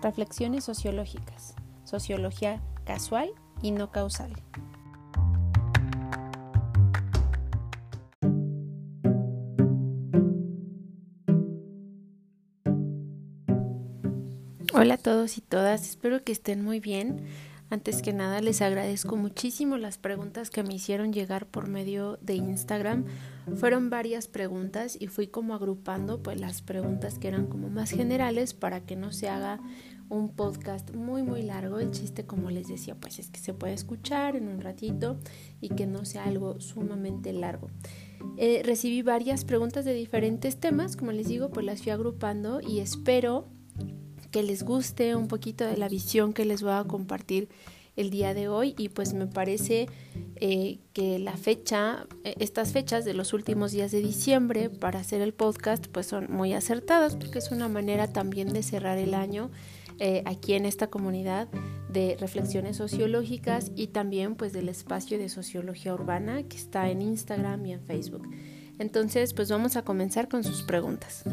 [0.00, 1.54] Reflexiones sociológicas.
[1.84, 3.30] Sociología casual
[3.62, 4.32] y no causal.
[14.72, 17.26] Hola a todos y todas, espero que estén muy bien.
[17.70, 22.34] Antes que nada les agradezco muchísimo las preguntas que me hicieron llegar por medio de
[22.34, 23.04] Instagram.
[23.56, 28.54] Fueron varias preguntas y fui como agrupando pues las preguntas que eran como más generales
[28.54, 29.60] para que no se haga
[30.08, 31.78] un podcast muy muy largo.
[31.78, 35.18] El chiste como les decía pues es que se puede escuchar en un ratito
[35.60, 37.68] y que no sea algo sumamente largo.
[38.38, 42.80] Eh, recibí varias preguntas de diferentes temas, como les digo pues las fui agrupando y
[42.80, 43.46] espero
[44.30, 47.48] que les guste un poquito de la visión que les voy a compartir
[47.98, 49.88] el día de hoy y pues me parece
[50.36, 55.20] eh, que la fecha, eh, estas fechas de los últimos días de diciembre para hacer
[55.20, 59.50] el podcast pues son muy acertadas porque es una manera también de cerrar el año
[59.98, 61.48] eh, aquí en esta comunidad
[61.90, 67.66] de reflexiones sociológicas y también pues del espacio de sociología urbana que está en Instagram
[67.66, 68.28] y en Facebook.
[68.78, 71.24] Entonces pues vamos a comenzar con sus preguntas.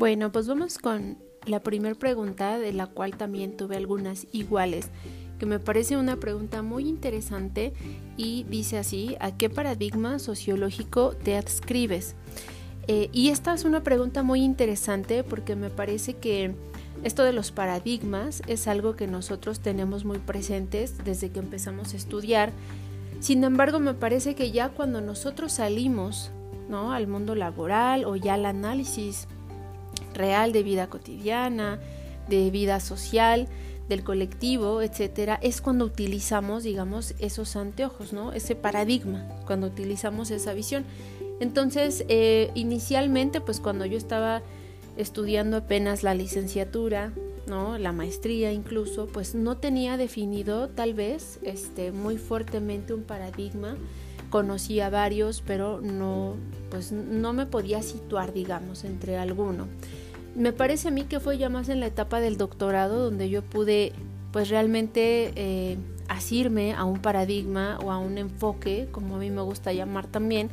[0.00, 4.88] Bueno, pues vamos con la primera pregunta, de la cual también tuve algunas iguales,
[5.38, 7.74] que me parece una pregunta muy interesante
[8.16, 12.14] y dice así, ¿a qué paradigma sociológico te adscribes?
[12.88, 16.54] Eh, y esta es una pregunta muy interesante porque me parece que
[17.04, 21.98] esto de los paradigmas es algo que nosotros tenemos muy presentes desde que empezamos a
[21.98, 22.52] estudiar.
[23.20, 26.30] Sin embargo, me parece que ya cuando nosotros salimos
[26.70, 26.94] ¿no?
[26.94, 29.28] al mundo laboral o ya al análisis
[30.14, 31.78] real de vida cotidiana,
[32.28, 33.48] de vida social,
[33.90, 38.32] del colectivo, etcétera, es cuando utilizamos, digamos, esos anteojos, ¿no?
[38.32, 40.84] Ese paradigma, cuando utilizamos esa visión.
[41.40, 44.42] Entonces, eh, inicialmente, pues cuando yo estaba
[44.96, 47.12] estudiando apenas la licenciatura,
[47.46, 47.78] ¿no?
[47.78, 53.76] La maestría incluso, pues no tenía definido tal vez este, muy fuertemente un paradigma.
[54.30, 56.36] Conocía varios, pero no,
[56.70, 59.66] pues no me podía situar, digamos, entre alguno
[60.34, 63.42] me parece a mí que fue ya más en la etapa del doctorado donde yo
[63.42, 63.92] pude
[64.32, 65.76] pues realmente eh,
[66.08, 70.50] asirme a un paradigma o a un enfoque, como a mí me gusta llamar también,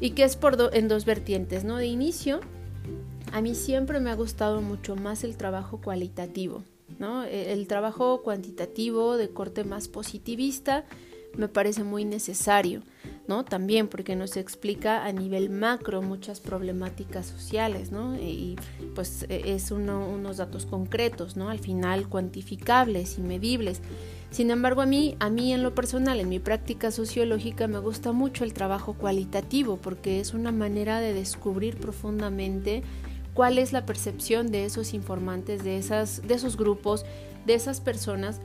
[0.00, 1.76] y que es por en dos vertientes, ¿no?
[1.76, 2.40] De inicio,
[3.32, 6.62] a mí siempre me ha gustado mucho más el trabajo cualitativo,
[6.98, 7.24] ¿no?
[7.24, 10.84] E, el trabajo cuantitativo de corte más positivista
[11.36, 12.82] me parece muy necesario.
[13.28, 13.44] ¿no?
[13.44, 18.14] También porque nos explica a nivel macro muchas problemáticas sociales, ¿no?
[18.16, 18.56] Y
[18.94, 21.50] pues e, es unos datos concretos, ¿no?
[21.50, 23.80] Al final cuantificables y medibles.
[24.30, 28.12] Sin embargo, a mí, a mí en lo personal, en mi práctica sociológica, me gusta
[28.12, 32.82] mucho el trabajo cualitativo porque es una manera de descubrir profundamente
[33.34, 37.04] cuál es la percepción de esos informantes, de, esas, de esos grupos,
[37.44, 38.40] de esas personas,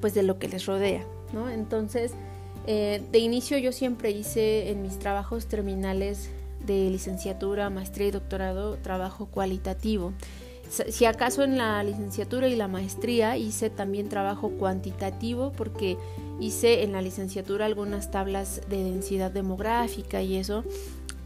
[0.00, 1.50] pues de lo que les rodea, ¿no?
[1.50, 2.12] Entonces,
[2.66, 6.30] eh, de inicio yo siempre hice en mis trabajos terminales
[6.64, 10.12] de licenciatura, maestría y doctorado trabajo cualitativo.
[10.88, 15.98] Si acaso en la licenciatura y la maestría hice también trabajo cuantitativo porque
[16.40, 20.64] hice en la licenciatura algunas tablas de densidad demográfica y eso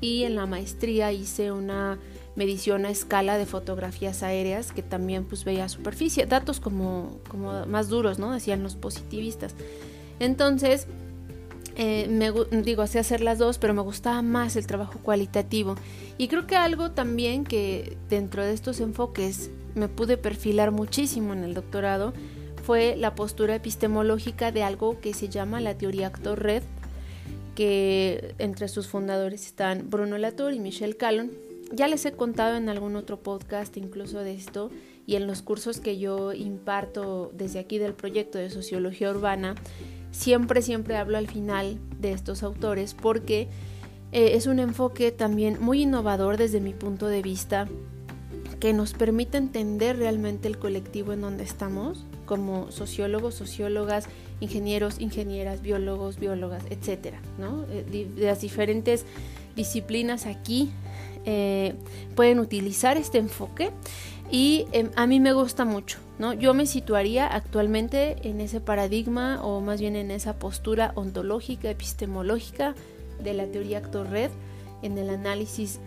[0.00, 1.98] y en la maestría hice una
[2.36, 7.88] medición a escala de fotografías aéreas que también pues veía superficie, datos como, como más
[7.88, 8.32] duros, ¿no?
[8.32, 9.54] Decían los positivistas.
[10.20, 10.86] Entonces,
[11.76, 15.76] eh, me digo, hacía hacer las dos, pero me gustaba más el trabajo cualitativo.
[16.18, 21.44] Y creo que algo también que dentro de estos enfoques me pude perfilar muchísimo en
[21.44, 22.12] el doctorado
[22.64, 26.64] fue la postura epistemológica de algo que se llama la teoría actor-red,
[27.54, 31.30] que entre sus fundadores están Bruno Latour y Michel Callon.
[31.72, 34.70] Ya les he contado en algún otro podcast incluso de esto
[35.06, 39.54] y en los cursos que yo imparto desde aquí del proyecto de sociología urbana
[40.18, 43.48] siempre, siempre hablo al final de estos autores porque
[44.10, 47.68] eh, es un enfoque también muy innovador desde mi punto de vista
[48.59, 54.06] que nos permite entender realmente el colectivo en donde estamos como sociólogos, sociólogas,
[54.41, 57.64] ingenieros, ingenieras, biólogos, biólogas, etcétera, ¿no?
[57.71, 59.06] Eh, de las diferentes
[59.54, 60.71] disciplinas aquí
[61.24, 61.74] eh,
[62.16, 63.71] pueden utilizar este enfoque
[64.30, 66.33] y em, a mí me gusta mucho, ¿no?
[66.34, 72.75] Yo me situaría actualmente en ese paradigma o más bien en esa postura ontológica, epistemológica
[73.22, 74.30] de la teoría actor-red
[74.83, 75.80] en el análisis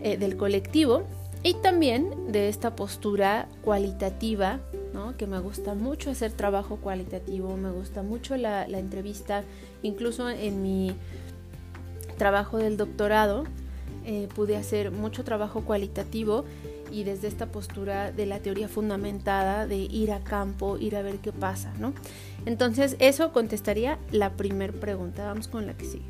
[0.00, 1.04] eh, del colectivo
[1.42, 4.60] y también de esta postura cualitativa
[4.92, 5.16] ¿no?
[5.16, 9.44] que me gusta mucho hacer trabajo cualitativo, me gusta mucho la, entrevista,
[9.82, 10.94] incluso en mi
[12.16, 13.44] trabajo del doctorado
[14.06, 16.44] eh, pude hacer mucho trabajo cualitativo
[16.94, 21.18] y desde esta postura de la teoría fundamentada de ir a campo, ir a ver
[21.18, 21.92] qué pasa, ¿no?
[22.46, 25.26] Entonces eso contestaría la primera pregunta.
[25.26, 26.04] Vamos con la que sigue.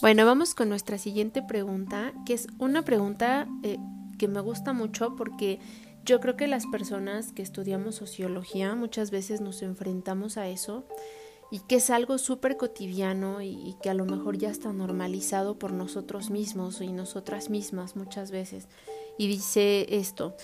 [0.00, 3.78] Bueno, vamos con nuestra siguiente pregunta, que es una pregunta eh,
[4.18, 5.58] que me gusta mucho porque
[6.04, 10.84] yo creo que las personas que estudiamos sociología muchas veces nos enfrentamos a eso
[11.52, 15.74] y que es algo súper cotidiano y, que a lo mejor ya está normalizado por
[15.74, 18.68] nosotros mismos y nosotras mismas muchas veces.
[19.18, 20.34] Y dice esto,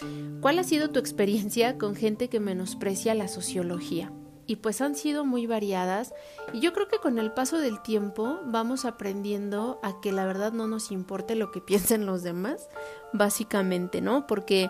[0.42, 4.12] ¿cuál ha sido tu experiencia con gente que menosprecia la sociología?
[4.46, 6.12] Y pues han sido muy variadas
[6.52, 10.52] y yo creo que con el paso del tiempo vamos aprendiendo a que la verdad
[10.52, 12.68] no nos importe lo que piensen los demás,
[13.14, 14.26] básicamente, ¿no?
[14.26, 14.68] Porque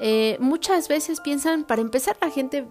[0.00, 2.66] eh, muchas veces piensan, para empezar, la gente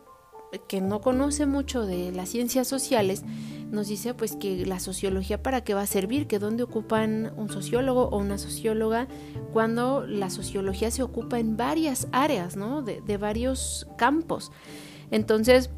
[0.67, 3.23] que no conoce mucho de las ciencias sociales
[3.71, 7.49] nos dice pues que la sociología para qué va a servir, que dónde ocupan un
[7.49, 9.07] sociólogo o una socióloga
[9.51, 12.81] cuando la sociología se ocupa en varias áreas, ¿no?
[12.81, 14.51] De, de varios campos.
[15.11, 15.69] Entonces,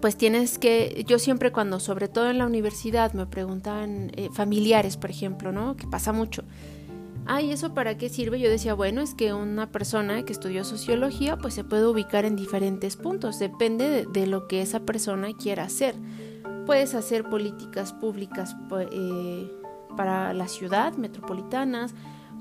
[0.00, 4.96] pues tienes que, yo siempre cuando, sobre todo en la universidad, me preguntan eh, familiares,
[4.96, 5.76] por ejemplo, ¿no?
[5.76, 6.42] Que pasa mucho
[7.26, 8.40] ay, ¿eso para qué sirve?
[8.40, 12.36] Yo decía, bueno, es que una persona que estudió sociología pues se puede ubicar en
[12.36, 15.94] diferentes puntos, depende de, lo que esa persona quiera hacer.
[16.66, 18.56] Puedes hacer políticas públicas
[18.90, 19.50] eh,
[19.96, 21.94] para la ciudad, metropolitanas,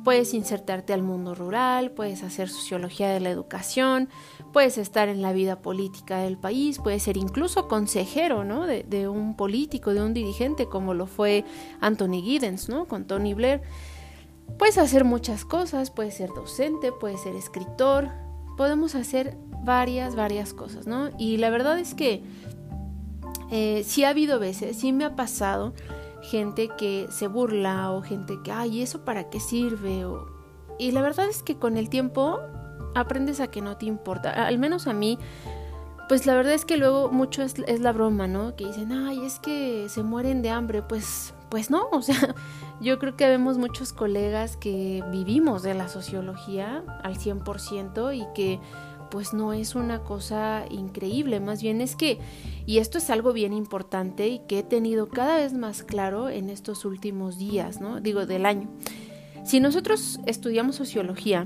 [0.04, 4.10] puedes insertarte al mundo rural, puedes hacer sociología de la educación,
[4.52, 8.66] puedes estar en la vida política del país, puedes ser incluso consejero, ¿no?
[8.66, 11.46] De, de un político, de un dirigente, como lo fue
[11.80, 12.86] Anthony Giddens, ¿no?
[12.86, 13.62] Con Tony Blair.
[14.58, 18.10] Puedes hacer muchas cosas, puedes ser docente, puedes ser escritor,
[18.58, 21.10] podemos hacer varias, varias cosas, ¿no?
[21.18, 22.24] Y la verdad es que
[23.52, 25.74] eh, sí ha habido veces, sí me ha pasado
[26.22, 30.06] gente que se burla o gente que, ay, ¿eso para qué sirve?
[30.80, 32.40] Y la verdad es que con el tiempo
[32.96, 35.18] aprendes a que no te importa, al menos a mí.
[36.10, 38.56] Pues la verdad es que luego mucho es, es la broma, ¿no?
[38.56, 40.82] Que dicen, ay, es que se mueren de hambre.
[40.82, 42.34] Pues pues no, o sea,
[42.84, 48.60] yo creo que vemos muchos colegas que vivimos de la sociología al 100% y que
[49.10, 52.20] pues no es una cosa increíble, más bien es que,
[52.66, 56.50] y esto es algo bien importante y que he tenido cada vez más claro en
[56.50, 58.02] estos últimos días, ¿no?
[58.02, 58.70] Digo, del año.
[59.46, 61.46] Si nosotros estudiamos sociología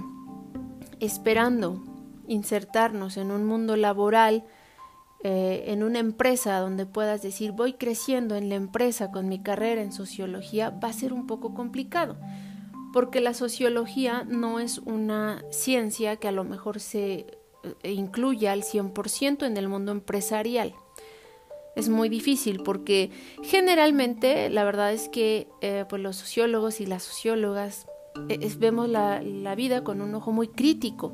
[1.01, 1.83] esperando
[2.27, 4.45] insertarnos en un mundo laboral,
[5.23, 9.81] eh, en una empresa donde puedas decir voy creciendo en la empresa con mi carrera
[9.81, 12.17] en sociología, va a ser un poco complicado,
[12.93, 17.25] porque la sociología no es una ciencia que a lo mejor se
[17.81, 20.75] eh, incluya al 100% en el mundo empresarial.
[21.75, 23.11] Es muy difícil porque
[23.43, 27.87] generalmente la verdad es que eh, pues los sociólogos y las sociólogas
[28.57, 31.13] vemos la, la vida con un ojo muy crítico,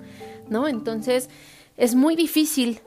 [0.49, 0.69] ¿no?
[0.69, 1.29] Entonces
[1.75, 2.81] es muy difícil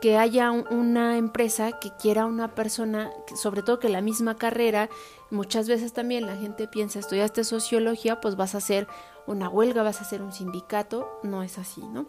[0.00, 4.88] que haya una empresa que quiera una persona, sobre todo que la misma carrera,
[5.30, 8.86] muchas veces también la gente piensa, estudiaste sociología, pues vas a hacer
[9.26, 12.06] una huelga, vas a hacer un sindicato, no es así, ¿no?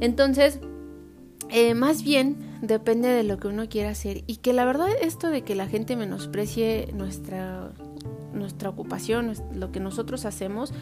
[0.00, 0.58] Entonces,
[1.48, 5.28] eh, más bien depende de lo que uno quiera hacer y que la verdad esto
[5.28, 7.72] de que la gente menosprecie nuestra,
[8.32, 10.72] nuestra ocupación, lo que nosotros hacemos,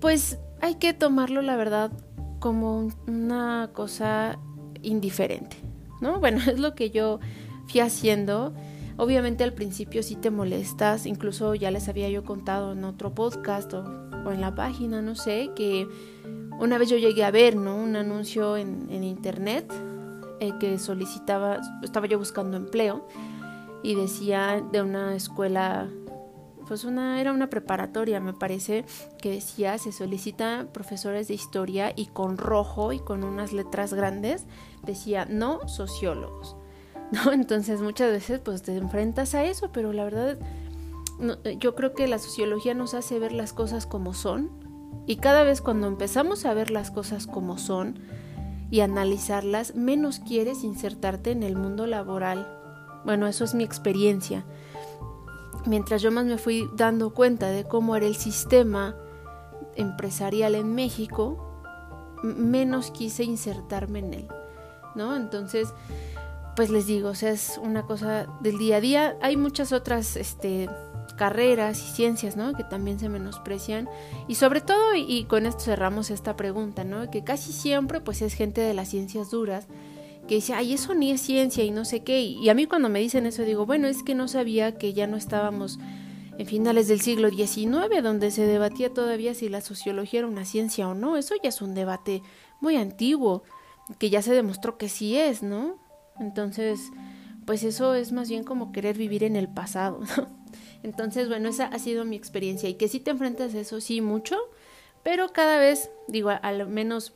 [0.00, 1.92] pues hay que tomarlo la verdad
[2.40, 4.38] como una cosa
[4.84, 5.56] indiferente,
[6.00, 6.20] ¿no?
[6.24, 7.20] Bueno, es lo que yo
[7.66, 8.54] fui haciendo.
[8.96, 13.74] Obviamente al principio sí te molestas, incluso ya les había yo contado en otro podcast
[13.74, 15.88] o, en la página, no sé, que
[16.60, 17.76] una vez yo llegué a ver, ¿no?
[17.76, 19.72] Un anuncio en, internet
[20.38, 23.06] eh, que solicitaba, estaba yo buscando empleo
[23.82, 25.90] y decía de una escuela
[26.66, 28.84] pues una era una preparatoria, me parece,
[29.20, 34.46] que decía se solicita profesores de historia y con rojo y con unas letras grandes
[34.84, 36.56] decía no sociólogos.
[37.12, 37.32] ¿No?
[37.32, 40.38] Entonces muchas veces pues te enfrentas a eso, pero la verdad
[41.60, 44.50] yo creo que la sociología nos hace ver las cosas como son
[45.06, 48.00] y cada vez cuando empezamos a ver las cosas como son
[48.70, 52.48] y analizarlas, menos quieres insertarte en el mundo laboral.
[53.04, 54.44] Bueno, eso es mi experiencia
[55.66, 58.96] mientras yo más me fui dando cuenta de cómo era el sistema
[59.76, 64.28] empresarial en México, menos quise insertarme en él,
[64.94, 65.16] ¿no?
[65.16, 65.68] Entonces,
[66.56, 69.16] pues les digo, o sea, es una cosa del día a día.
[69.20, 70.68] Hay muchas otras este,
[71.16, 72.52] carreras y ciencias, ¿no?
[72.54, 73.88] Que también se menosprecian.
[74.28, 77.10] Y sobre todo, y, con esto cerramos esta pregunta, ¿no?
[77.10, 79.66] Que casi siempre pues es gente de las ciencias duras
[80.28, 82.20] que dice, ay, eso ni es ciencia y no sé qué.
[82.20, 85.06] Y a mí cuando me dicen eso digo, bueno, es que no sabía que ya
[85.06, 85.78] no estábamos
[86.38, 90.88] en finales del siglo XIX, donde se debatía todavía si la sociología era una ciencia
[90.88, 91.16] o no.
[91.16, 92.22] Eso ya es un debate
[92.60, 93.42] muy antiguo,
[93.98, 95.78] que ya se demostró que sí es, ¿no?
[96.18, 96.90] Entonces,
[97.46, 100.28] pues eso es más bien como querer vivir en el pasado, ¿no?
[100.82, 104.00] Entonces, bueno, esa ha sido mi experiencia y que si te enfrentas a eso, sí,
[104.00, 104.36] mucho,
[105.02, 107.14] pero cada vez, digo, al menos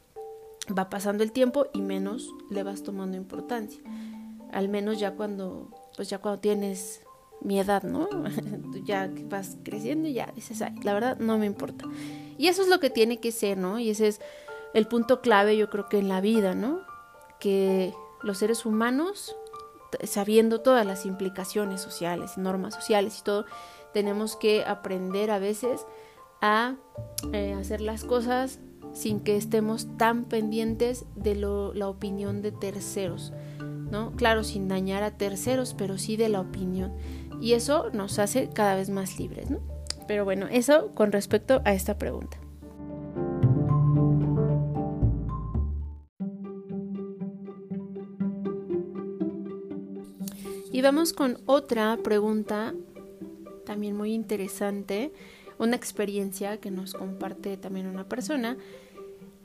[0.77, 3.81] va pasando el tiempo y menos le vas tomando importancia.
[4.53, 7.03] Al menos ya cuando, pues ya cuando tienes
[7.41, 8.09] mi edad, ¿no?
[8.85, 11.85] ya vas creciendo y ya dices, ay, la verdad no me importa.
[12.37, 13.79] Y eso es lo que tiene que ser, ¿no?
[13.79, 14.21] Y ese es
[14.75, 16.81] el punto clave, yo creo que en la vida, ¿no?
[17.41, 19.37] Que los seres humanos
[20.05, 23.47] sabiendo todas las implicaciones sociales, normas sociales y todo,
[23.93, 25.87] tenemos que aprender a veces
[26.41, 26.77] a
[27.33, 28.61] eh, hacer las cosas
[28.93, 33.33] sin que estemos tan pendientes de lo, la opinión de terceros,
[33.91, 34.13] ¿no?
[34.13, 36.93] Claro, sin dañar a terceros, pero sí de la opinión.
[37.41, 39.61] Y eso nos hace cada vez más libres, ¿no?
[40.07, 42.39] Pero bueno, eso con respecto a esta pregunta.
[50.78, 52.73] Y vamos con otra pregunta
[53.66, 55.12] también muy interesante,
[55.58, 58.56] una experiencia que nos comparte también una persona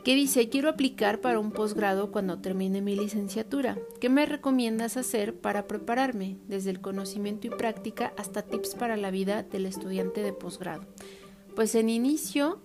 [0.03, 3.79] que dice, quiero aplicar para un posgrado cuando termine mi licenciatura.
[3.99, 9.09] ¿Qué me recomiendas hacer para prepararme, desde el conocimiento y práctica hasta tips para la
[9.09, 10.85] vida del estudiante de posgrado?
[11.55, 12.59] Pues en inicio,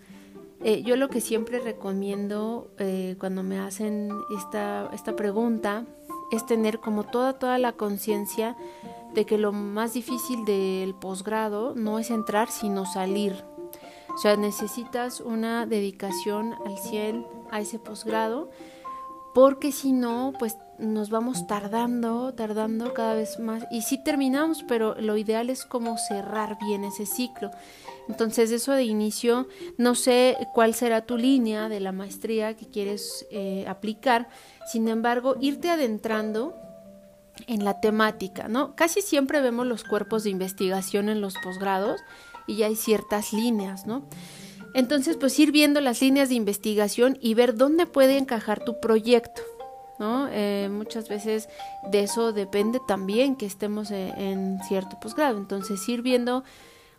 [0.63, 5.87] eh, yo lo que siempre recomiendo eh, cuando me hacen esta, esta pregunta
[6.31, 8.57] es tener como toda, toda la conciencia
[9.15, 13.45] de que lo más difícil del posgrado no es entrar, sino salir.
[14.15, 18.51] O sea, necesitas una dedicación al 100 a ese posgrado,
[19.35, 23.65] porque si no, pues nos vamos tardando, tardando cada vez más.
[23.71, 27.51] Y sí terminamos, pero lo ideal es como cerrar bien ese ciclo.
[28.09, 33.27] Entonces, eso de inicio, no sé cuál será tu línea de la maestría que quieres
[33.31, 34.29] eh, aplicar,
[34.67, 36.55] sin embargo, irte adentrando
[37.47, 38.75] en la temática, ¿no?
[38.75, 42.01] Casi siempre vemos los cuerpos de investigación en los posgrados
[42.47, 44.09] y ya hay ciertas líneas, ¿no?
[44.75, 49.43] Entonces, pues ir viendo las líneas de investigación y ver dónde puede encajar tu proyecto,
[49.99, 50.29] ¿no?
[50.31, 51.49] Eh, muchas veces
[51.91, 55.39] de eso depende también que estemos en, en cierto posgrado.
[55.39, 56.45] Entonces, ir viendo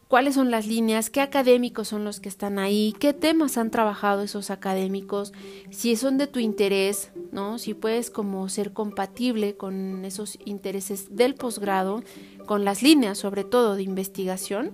[0.10, 4.24] cuáles son las líneas, qué académicos son los que están ahí, qué temas han trabajado
[4.24, 5.34] esos académicos,
[5.70, 7.60] si son de tu interés, ¿no?
[7.60, 12.04] Si puedes como ser compatible con esos intereses del posgrado,
[12.48, 14.72] con las líneas sobre todo de investigación,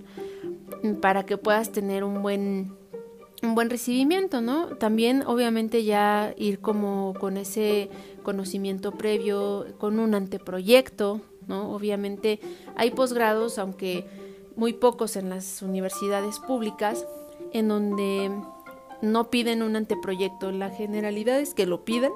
[1.02, 2.74] para que puedas tener un buen
[3.42, 4.68] un buen recibimiento, ¿no?
[4.78, 7.90] También obviamente ya ir como con ese
[8.22, 11.74] conocimiento previo, con un anteproyecto, ¿no?
[11.74, 12.40] Obviamente
[12.74, 14.06] hay posgrados, aunque
[14.56, 17.06] muy pocos en las universidades públicas,
[17.52, 18.30] en donde
[19.02, 20.50] no piden un anteproyecto.
[20.50, 22.12] La generalidad es que lo piden.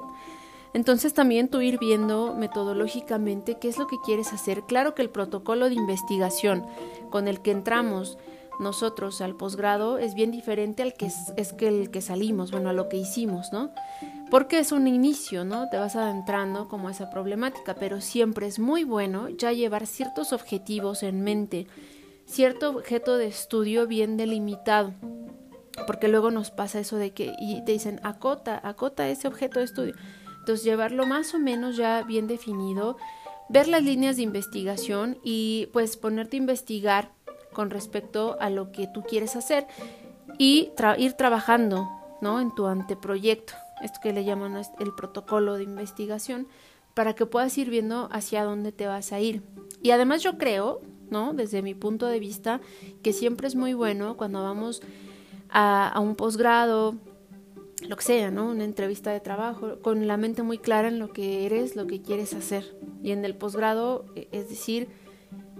[0.73, 4.63] Entonces también tú ir viendo metodológicamente qué es lo que quieres hacer.
[4.63, 6.65] Claro que el protocolo de investigación
[7.09, 8.17] con el que entramos
[8.59, 12.73] nosotros al posgrado es bien diferente al que es, que el que salimos, bueno, a
[12.73, 13.71] lo que hicimos, ¿no?
[14.29, 15.67] Porque es un inicio, ¿no?
[15.69, 20.31] Te vas adentrando como a esa problemática, pero siempre es muy bueno ya llevar ciertos
[20.31, 21.67] objetivos en mente
[22.31, 24.93] cierto objeto de estudio bien delimitado.
[25.85, 29.65] Porque luego nos pasa eso de que y te dicen acota, acota ese objeto de
[29.65, 29.93] estudio.
[30.39, 32.97] Entonces llevarlo más o menos ya bien definido,
[33.49, 37.11] ver las líneas de investigación y pues ponerte a investigar
[37.53, 39.67] con respecto a lo que tú quieres hacer
[40.37, 41.89] y ir trabajando,
[42.21, 42.39] ¿no?
[42.39, 46.47] En tu anteproyecto, esto que le llaman el protocolo de investigación,
[46.93, 49.43] para que puedas ir viendo hacia dónde te vas a ir.
[49.81, 50.81] Y además yo creo,
[51.11, 51.33] ¿no?
[51.33, 52.61] Desde mi punto de vista,
[53.03, 54.81] que siempre es muy bueno cuando vamos
[55.49, 56.95] a, un posgrado,
[57.87, 58.49] lo que sea, ¿no?
[58.49, 62.01] Una entrevista de trabajo, con la mente muy clara en lo que eres, lo que
[62.01, 62.75] quieres hacer.
[63.03, 64.87] Y en el posgrado, e, es decir,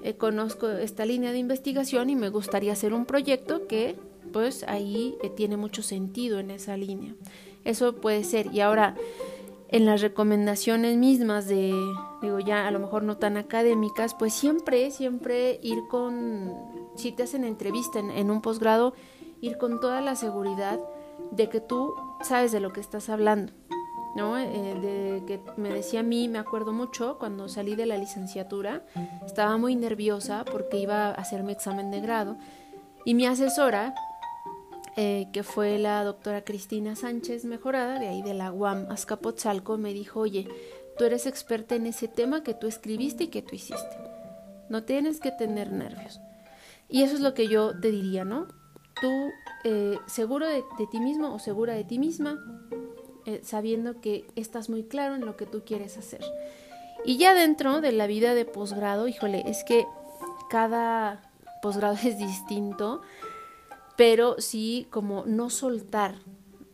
[0.03, 3.96] eh, conozco esta línea de investigación y me gustaría hacer un proyecto que,
[4.31, 7.13] pues, ahí eh, tiene mucho sentido en esa línea.
[7.65, 8.48] Eso puede ser.
[8.53, 8.96] Y ahora,
[9.70, 11.74] en las recomendaciones mismas de,
[12.21, 16.53] digo ya a lo mejor no tan académicas, pues siempre, siempre ir con,
[16.95, 18.93] si te hacen entrevista en, un posgrado,
[19.41, 20.79] ir con toda la seguridad
[21.31, 23.53] de que tú sabes de lo que estás hablando,
[24.15, 24.37] ¿no?
[24.37, 28.85] Eh, de que me decía a mí, me acuerdo mucho, cuando salí de la licenciatura,
[29.25, 32.37] estaba muy nerviosa porque iba a hacer mi examen de grado
[33.03, 33.95] y mi asesora,
[34.97, 39.93] eh, que fue la doctora Cristina Sánchez Mejorada, de ahí de la UAM Azcapotzalco, me
[39.93, 40.47] dijo, oye,
[40.98, 43.98] tú eres experta en ese tema que tú escribiste y que tú hiciste.
[44.69, 46.21] No tienes que tener nervios.
[46.88, 48.48] Y eso es lo que yo te diría, ¿no?
[49.01, 49.31] Tú,
[49.63, 52.38] eh, seguro de, ti mismo o segura de ti misma,
[53.25, 56.21] eh, sabiendo que estás muy claro en lo que tú quieres hacer.
[57.05, 59.86] Y ya dentro de la vida de posgrado, híjole, es que
[60.50, 61.31] cada
[61.62, 63.01] posgrado es distinto,
[63.95, 66.15] pero sí como no soltar.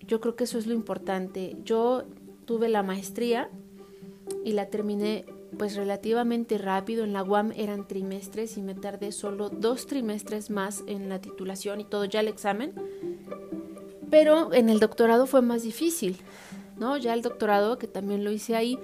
[0.01, 1.55] Yo creo que eso es lo importante.
[1.63, 2.05] Yo
[2.45, 3.49] tuve la maestría
[4.43, 5.25] y la terminé
[5.57, 7.03] pues relativamente rápido.
[7.03, 11.81] En la UAM eran trimestres y me tardé solo dos trimestres más en la titulación
[11.81, 12.73] y todo ya el examen.
[14.09, 16.17] Pero en el doctorado fue más difícil,
[16.77, 16.97] ¿no?
[16.97, 18.79] Ya el doctorado, que también lo hice ahí,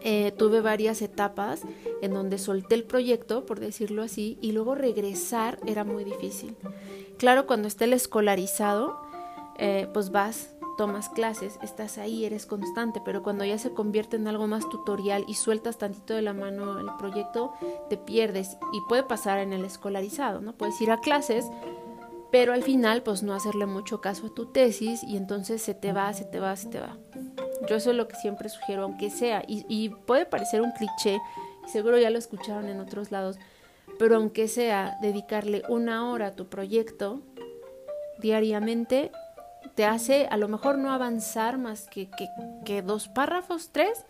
[0.00, 1.62] eh, tuve varias etapas
[2.02, 6.56] en donde solté el proyecto, por decirlo así, y luego regresar era muy difícil.
[7.16, 9.00] Claro, cuando esté el escolarizado,
[9.58, 14.28] eh, pues vas, tomas clases, estás ahí, eres constante, pero cuando ya se convierte en
[14.28, 17.52] algo más tutorial y sueltas tantito de la mano el proyecto,
[17.90, 20.52] te pierdes y puede pasar en el escolarizado, ¿no?
[20.52, 21.44] Puedes ir a clases,
[22.30, 25.92] pero al final pues no hacerle mucho caso a tu tesis y entonces se te
[25.92, 26.96] va, se te va, se te va.
[27.68, 31.18] Yo eso es lo que siempre sugiero, aunque sea, y, puede parecer un cliché,
[31.66, 33.36] seguro ya lo escucharon en otros lados,
[33.98, 37.20] pero aunque sea dedicarle una hora a tu proyecto
[38.20, 39.10] diariamente,
[39.74, 42.10] te hace a lo mejor no avanzar más que,
[42.64, 44.04] que, dos párrafos, tres,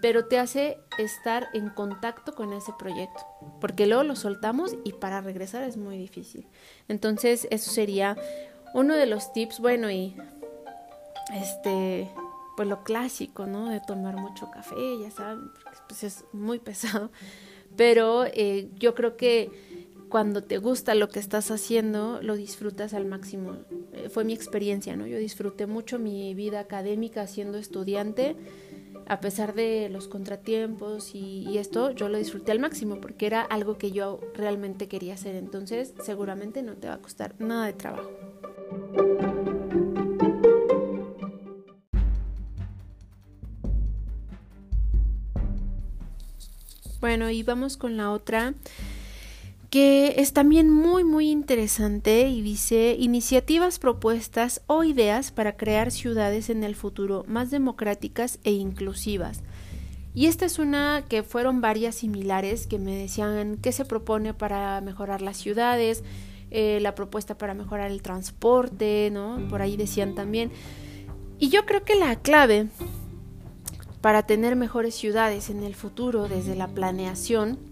[0.00, 3.24] pero te hace estar en contacto con ese proyecto,
[3.60, 6.48] porque luego lo soltamos y para regresar es muy difícil.
[6.88, 8.16] Entonces, eso sería
[8.74, 10.16] uno de los tips, bueno, y
[11.34, 12.10] este,
[12.56, 13.68] pues lo clásico, ¿no?
[13.68, 17.10] De tomar mucho café, ya saben, porque pues es muy pesado,
[17.76, 19.50] pero eh, yo creo que
[20.12, 23.56] cuando te gusta lo que estás haciendo, lo disfrutas al máximo.
[23.94, 25.06] Eh, fue mi experiencia, ¿no?
[25.06, 28.36] Yo disfruté mucho mi vida académica siendo estudiante
[29.06, 33.78] a pesar de los contratiempos y, esto, yo lo disfruté al máximo porque era algo
[33.78, 35.34] que yo realmente quería hacer.
[35.34, 38.10] Entonces, seguramente no te va a costar nada de trabajo.
[47.00, 48.52] Bueno, y vamos con la otra
[49.72, 56.50] que es también muy muy interesante y dice iniciativas, propuestas o ideas para crear ciudades
[56.50, 59.40] en el futuro más democráticas e inclusivas.
[60.14, 64.78] Y esta es una que fueron varias similares que me decían qué se propone para
[64.82, 66.04] mejorar las ciudades,
[66.50, 69.38] eh, la propuesta para mejorar el transporte, ¿no?
[69.48, 70.52] Por ahí decían también.
[71.38, 72.68] Y yo creo que la clave
[74.02, 77.71] para tener mejores ciudades en el futuro desde la planeación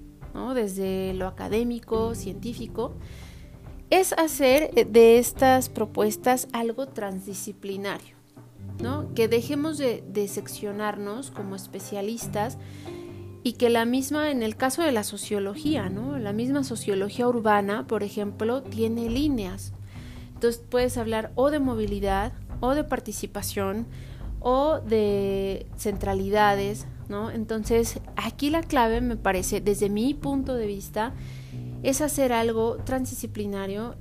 [0.54, 2.92] desde lo académico, científico,
[3.90, 8.16] es hacer eh, de estas propuestas algo transdisciplinario,
[8.80, 9.12] ¿no?
[9.14, 12.56] que dejemos de, seccionarnos como especialistas
[13.42, 16.18] y que la misma, en el caso de la sociología, ¿no?
[16.18, 19.72] la misma sociología urbana, por ejemplo, tiene líneas.
[20.34, 23.86] Entonces puedes hablar o de movilidad, o de participación,
[24.40, 26.86] o de centralidades,
[27.32, 31.14] entonces, aquí la clave me parece, desde mi punto de vista,
[31.82, 33.96] es hacer algo transdisciplinario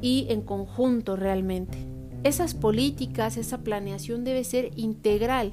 [0.00, 1.78] y en conjunto realmente.
[2.24, 5.52] Esas políticas, esa planeación debe ser integral.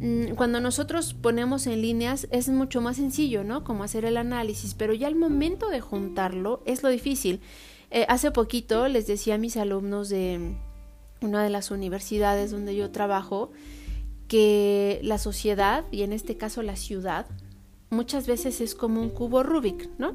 [0.00, 3.64] Mm, cuando nosotros ponemos en líneas es mucho más sencillo, ¿no?
[3.64, 7.40] Como hacer el análisis, pero ya al momento de juntarlo es lo difícil.
[7.90, 10.54] Eh, hace poquito les decía a mis alumnos de
[11.20, 13.50] una de las universidades donde yo trabajo,
[14.30, 17.26] que la sociedad, y en este caso la ciudad,
[17.90, 20.14] muchas veces es como un cubo Rubik, ¿no?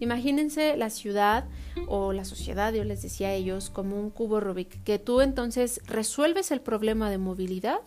[0.00, 1.46] Imagínense la ciudad
[1.88, 5.80] o la sociedad, yo les decía a ellos, como un cubo Rubik, que tú entonces
[5.86, 7.78] resuelves el problema de movilidad,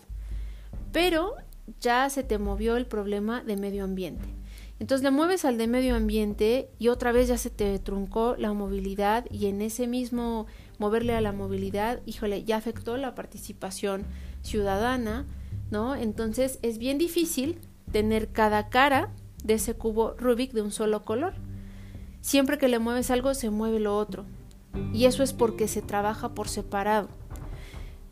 [0.90, 1.36] pero
[1.80, 4.34] ya se te movió el problema de medio ambiente.
[4.80, 8.52] Entonces le mueves al de medio ambiente y otra vez ya se te truncó la
[8.52, 10.46] movilidad y en ese mismo
[10.78, 14.04] moverle a la movilidad, híjole, ya afectó la participación
[14.42, 15.24] ciudadana,
[15.70, 15.94] ¿no?
[15.94, 17.58] Entonces es bien difícil
[17.92, 19.10] tener cada cara
[19.44, 21.34] de ese cubo Rubik de un solo color.
[22.20, 24.24] Siempre que le mueves algo se mueve lo otro.
[24.92, 27.08] Y eso es porque se trabaja por separado.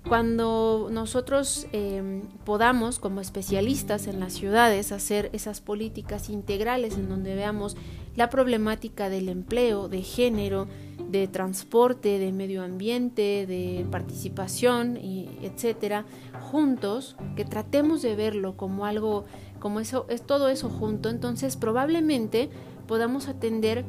[0.08, 7.34] Cuando nosotros em, podamos, como especialistas en las ciudades, hacer esas políticas integrales en donde
[7.34, 7.76] veamos
[8.14, 10.68] la problemática del empleo, de género,
[11.10, 16.04] de transporte, de medio ambiente, de participación, y etcétera,
[16.50, 19.24] juntos, que tratemos de verlo como algo,
[19.58, 22.48] como eso, es todo eso junto, entonces probablemente
[22.86, 23.84] podamos atender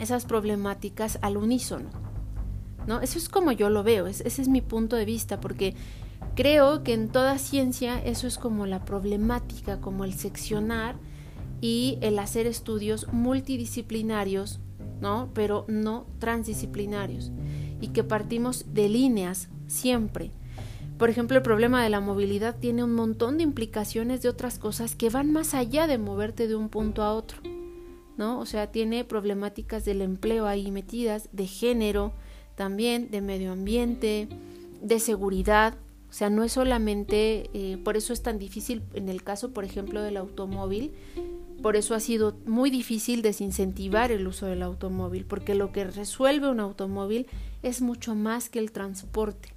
[0.00, 2.07] esas problemáticas al unísono.
[2.88, 3.02] ¿No?
[3.02, 5.74] Eso es como yo lo veo, ese es mi punto de vista, porque
[6.34, 10.96] creo que en toda ciencia eso es como la problemática, como el seccionar
[11.60, 14.58] y el hacer estudios multidisciplinarios,
[15.02, 15.28] ¿no?
[15.34, 17.30] Pero no transdisciplinarios
[17.78, 20.30] y que partimos de líneas siempre.
[20.96, 24.96] Por ejemplo, el problema de la movilidad tiene un montón de implicaciones de otras cosas
[24.96, 27.42] que van más allá de moverte de un punto a otro,
[28.16, 28.40] ¿no?
[28.40, 32.14] O sea, tiene problemáticas del empleo ahí metidas, de género,
[32.58, 34.28] también de medio ambiente,
[34.82, 35.76] de seguridad.
[36.10, 39.64] O sea, no es solamente, eh, por eso es tan difícil en el caso, por
[39.64, 40.92] ejemplo, del automóvil,
[41.62, 46.50] por eso ha sido muy difícil desincentivar el uso del automóvil, porque lo que resuelve
[46.50, 47.28] un automóvil
[47.62, 49.50] es mucho más que el transporte.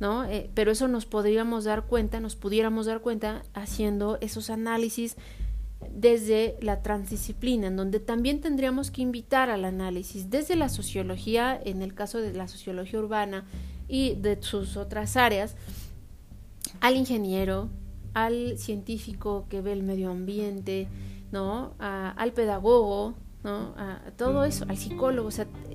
[0.00, 0.24] ¿No?
[0.24, 5.16] Eh, pero eso nos podríamos dar cuenta, nos pudiéramos dar cuenta haciendo esos análisis
[5.90, 11.82] desde la transdisciplina, en donde también tendríamos que invitar al análisis desde la sociología, en
[11.82, 13.46] el caso de la sociología urbana
[13.88, 15.56] y de sus otras áreas,
[16.80, 17.68] al ingeniero,
[18.14, 20.88] al científico que ve el medio ambiente,
[21.30, 21.74] ¿no?
[21.78, 23.14] al pedagogo,
[23.44, 23.74] ¿no?
[23.76, 25.30] A, todo eso, al psicólogo,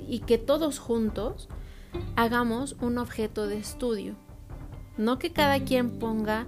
[0.08, 1.48] y que todos juntos
[2.16, 4.16] hagamos un objeto de estudio.
[4.98, 6.48] No que cada quien ponga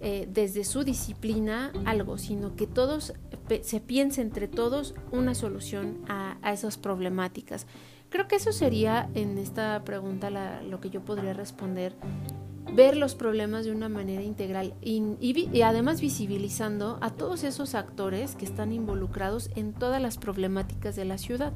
[0.00, 3.14] eh, desde su disciplina algo, sino que todos
[3.62, 7.66] se piense entre todos una solución a, esas problemáticas.
[8.08, 10.30] Creo que eso sería en esta pregunta
[10.62, 11.96] lo que yo podría responder,
[12.74, 18.44] ver los problemas de una manera integral y, además visibilizando a todos esos actores que
[18.44, 21.52] están involucrados en todas las problemáticas de la ciudad,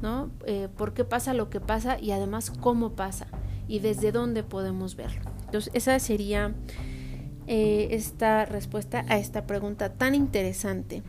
[0.00, 0.30] ¿no?
[0.46, 3.26] Eh, ¿Por qué pasa lo que pasa y además cómo pasa
[3.66, 5.22] y desde dónde podemos verlo?
[5.46, 6.54] Entonces, esa sería
[7.48, 11.02] eh, esta respuesta a esta pregunta tan interesante.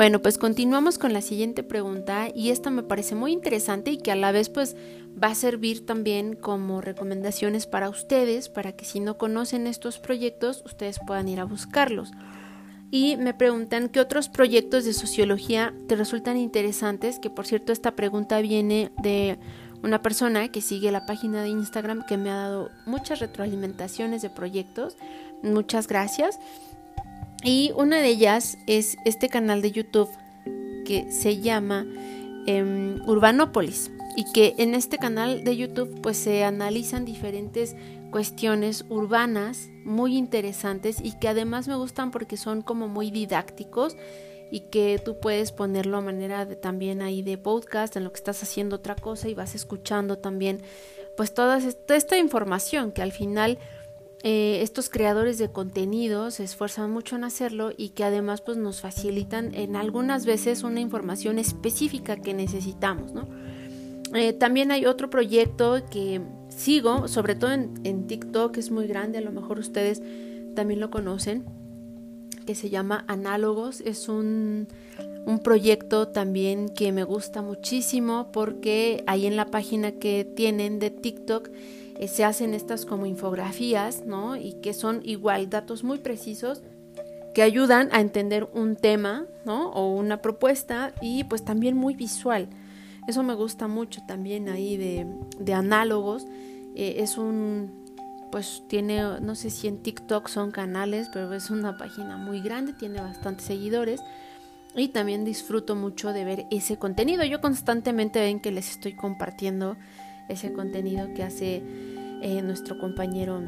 [0.00, 4.10] Bueno, pues continuamos con la siguiente pregunta y esta me parece muy interesante y que
[4.10, 4.74] a la vez pues
[5.22, 10.62] va a servir también como recomendaciones para ustedes, para que si no conocen estos proyectos,
[10.64, 12.12] ustedes puedan ir a buscarlos.
[12.90, 17.94] Y me preguntan qué otros proyectos de sociología te resultan interesantes, que por cierto esta
[17.94, 19.38] pregunta viene de
[19.82, 24.30] una persona que sigue la página de Instagram que me ha dado muchas retroalimentaciones de
[24.30, 24.96] proyectos.
[25.42, 26.38] Muchas gracias.
[27.42, 30.10] Y una de ellas es este canal de YouTube
[30.84, 31.86] que se llama
[32.46, 33.90] eh, Urbanópolis.
[34.16, 37.76] Y que en este canal de YouTube pues se analizan diferentes
[38.10, 43.96] cuestiones urbanas muy interesantes y que además me gustan porque son como muy didácticos
[44.50, 48.18] y que tú puedes ponerlo a manera de también ahí de podcast en lo que
[48.18, 50.60] estás haciendo otra cosa y vas escuchando también
[51.16, 53.58] pues toda esta información que al final
[54.22, 58.80] eh, estos creadores de contenido se esfuerzan mucho en hacerlo y que además pues nos
[58.80, 63.28] facilitan en algunas veces una información específica que necesitamos, ¿no?
[64.14, 69.18] Eh, también hay otro proyecto que sigo, sobre todo en, en, TikTok, es muy grande,
[69.18, 70.02] a lo mejor ustedes
[70.54, 71.44] también lo conocen,
[72.44, 73.80] que se llama Análogos.
[73.80, 74.66] Es un,
[75.26, 80.90] un proyecto también que me gusta muchísimo porque ahí en la página que tienen de
[80.90, 81.50] TikTok
[81.98, 84.36] eh, se hacen estas como infografías, ¿no?
[84.36, 86.62] Y que son igual datos muy precisos
[87.34, 89.70] que ayudan a entender un tema, ¿no?
[89.70, 92.48] O una propuesta y pues también muy visual.
[93.06, 95.06] Eso me gusta mucho también ahí de,
[95.38, 96.26] de análogos.
[96.74, 97.84] Eh, es un,
[98.32, 102.72] pues tiene, no sé si en TikTok son canales, pero es una página muy grande,
[102.72, 104.00] tiene bastantes seguidores.
[104.76, 107.24] Y también disfruto mucho de ver ese contenido.
[107.24, 109.76] Yo constantemente ven que les estoy compartiendo
[110.28, 111.62] ese contenido que hace
[112.22, 113.42] eh, nuestro compañero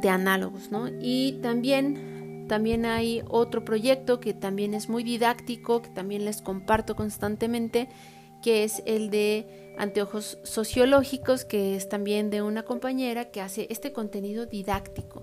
[0.00, 0.88] de análogos, ¿no?
[1.00, 6.94] Y también, también hay otro proyecto que también es muy didáctico, que también les comparto
[6.94, 7.88] constantemente,
[8.42, 13.92] que es el de anteojos sociológicos, que es también de una compañera que hace este
[13.92, 15.22] contenido didáctico.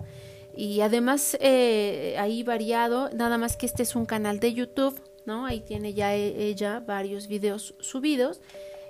[0.55, 5.45] Y además eh, ahí variado, nada más que este es un canal de YouTube, ¿no?
[5.45, 8.41] Ahí tiene ya e, ella varios videos subidos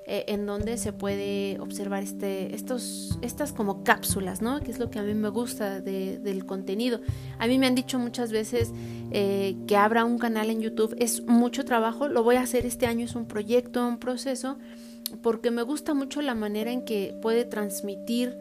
[0.05, 4.59] eh, en donde se puede observar este, estos, estas como cápsulas, ¿no?
[4.59, 6.99] Que es lo que a mí me gusta del contenido.
[7.39, 8.73] A mí me han dicho muchas veces
[9.11, 12.85] eh, que abra un canal en YouTube es mucho trabajo, lo voy a hacer este
[12.85, 14.57] año, es un proyecto, un proceso,
[15.21, 18.37] porque me gusta mucho la manera en que puede transmitir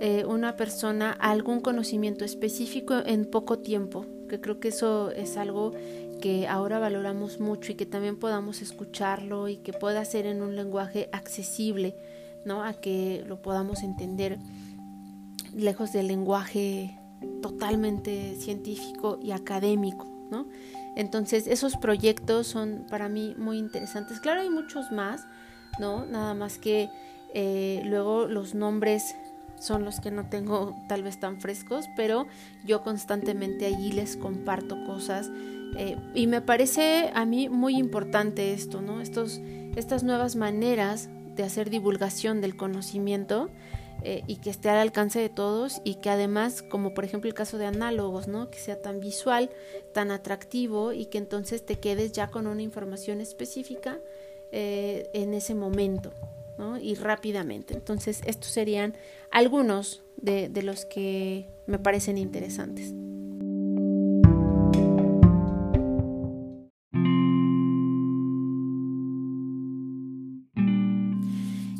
[0.00, 5.72] eh, una persona algún conocimiento específico en poco tiempo, que creo que eso es algo
[6.20, 10.56] que ahora valoramos mucho y que también podamos escucharlo y que pueda ser en un
[10.56, 11.94] lenguaje accesible,
[12.44, 12.62] ¿no?
[12.62, 14.38] A que lo podamos entender
[15.54, 16.98] lejos del lenguaje
[17.42, 20.46] totalmente científico y académico, ¿no?
[20.96, 24.20] Entonces, esos proyectos son para mí muy interesantes.
[24.20, 25.26] Claro, hay muchos más,
[25.78, 26.06] ¿no?
[26.06, 26.88] Nada más que
[27.34, 29.14] eh, luego los nombres
[29.58, 32.26] son los que no tengo tal vez tan frescos, pero
[32.64, 35.30] yo constantemente allí les comparto cosas
[35.76, 39.00] eh, y me parece a mí muy importante esto, ¿no?
[39.00, 39.40] Estos,
[39.76, 43.50] estas nuevas maneras de hacer divulgación del conocimiento
[44.02, 47.34] eh, y que esté al alcance de todos y que además, como por ejemplo el
[47.34, 48.50] caso de análogos, ¿no?
[48.50, 49.50] Que sea tan visual,
[49.92, 53.98] tan atractivo y que entonces te quedes ya con una información específica
[54.52, 56.12] eh, en ese momento,
[56.56, 56.78] ¿no?
[56.78, 57.74] Y rápidamente.
[57.74, 58.94] Entonces, estos serían
[59.30, 62.92] algunos de los que me parecen interesantes.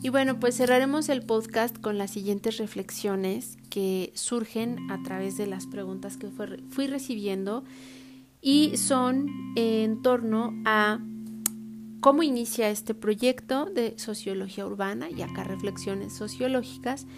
[0.07, 5.49] Y bueno, pues cerraremos el podcast con las siguientes reflexiones que surgen a través de
[5.49, 7.64] las preguntas que fui recibiendo
[8.40, 11.01] y son en torno a
[11.99, 17.09] cómo inicia este proyecto de sociología urbana y acá reflexiones sociológicas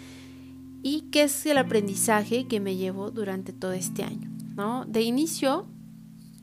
[0.81, 4.31] y qué es el aprendizaje que me llevo durante todo este año.
[4.55, 4.85] ¿no?
[4.85, 5.67] De inicio,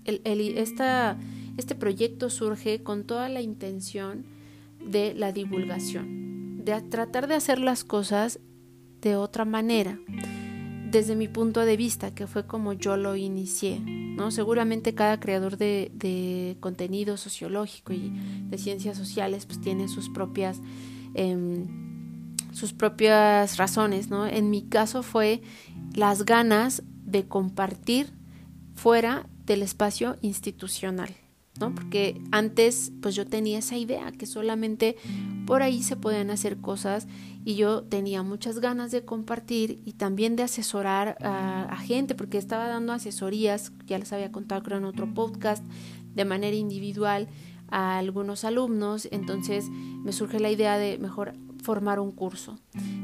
[0.05, 4.25] este proyecto surge con toda la intención
[4.79, 6.36] de la divulgación
[6.67, 8.41] de tratar de hacer las cosas
[9.01, 10.01] de otra manera,
[10.91, 13.79] desde mi punto de vista, que fue como yo lo inicié.
[13.81, 14.33] ¿no?
[14.33, 18.13] Seguramente cada creador de, contenido sociológico y
[18.49, 20.61] de ciencias sociales pues tiene sus propias,
[21.15, 21.69] em,
[22.53, 24.11] sus propias razones.
[24.11, 24.27] ¿no?
[24.27, 25.43] En mi caso fue
[25.95, 28.13] las ganas de compartir
[28.75, 31.15] fuera del espacio institucional.
[31.61, 31.75] ¿No?
[31.75, 34.97] Porque antes pues yo tenía esa idea que solamente
[35.47, 37.07] por ahí se podían hacer cosas
[37.45, 42.67] y yo tenía muchas ganas de compartir y también de asesorar a, gente porque estaba
[42.67, 45.65] dando asesorías, ya les había contado creo en otro podcast,
[46.15, 47.29] de manera individual
[47.69, 52.59] a algunos alumnos, entonces me surge la idea de mejor formar un curso,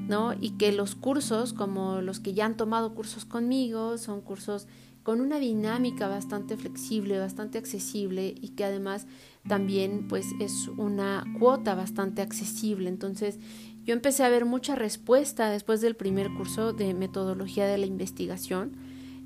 [0.09, 0.35] ¿no?
[0.41, 4.67] Y que los cursos, como los que ya han tomado cursos conmigo, son cursos
[5.03, 9.07] con una dinámica bastante flexible, bastante accesible y que además
[9.49, 12.89] también pues es una cuota bastante accesible.
[12.89, 13.39] Entonces
[13.85, 18.77] yo empecé a ver mucha respuesta después del primer curso de metodología de la investigación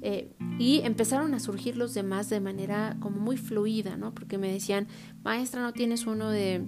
[0.01, 4.15] eh, y empezaron a surgir los demás de manera como muy fluida, ¿no?
[4.15, 4.89] Porque me decían,
[5.25, 6.65] maestra, ¿no tienes uno de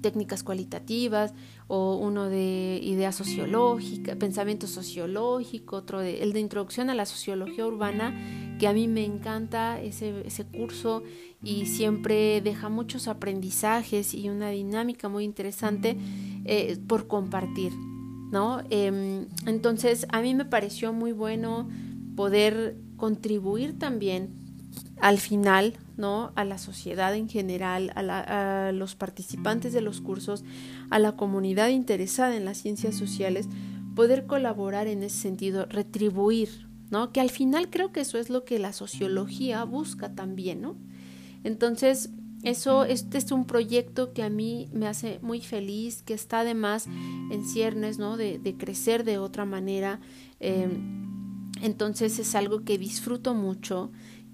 [0.00, 1.32] técnicas cualitativas
[1.74, 7.66] o uno de ideas sociológicas, pensamiento sociológico, otro de el de introducción a la sociología
[7.66, 8.14] urbana,
[8.58, 11.02] que a mí me encanta ese, ese curso
[11.42, 15.96] y siempre deja muchos aprendizajes y una dinámica muy interesante
[16.44, 17.72] eh, por compartir,
[18.30, 18.60] ¿no?
[18.68, 21.70] Em, entonces a mí me pareció muy bueno
[22.16, 24.28] poder contribuir también
[25.00, 26.32] al final, ¿no?
[26.34, 30.44] A la sociedad en general, a, a, los participantes de los cursos,
[30.90, 33.48] a la comunidad interesada en las ciencias sociales,
[33.94, 37.12] poder colaborar en ese sentido, retribuir, ¿no?
[37.12, 40.76] Que al final creo que eso es lo que la sociología busca también, ¿no?
[41.44, 42.10] Entonces,
[42.42, 46.86] eso, este es un proyecto que a mí me hace muy feliz, que está además
[47.30, 48.16] en ciernes, ¿no?
[48.16, 50.00] De, de crecer de otra manera.
[50.40, 50.68] Eh,
[51.62, 53.92] entonces es algo que disfruto mucho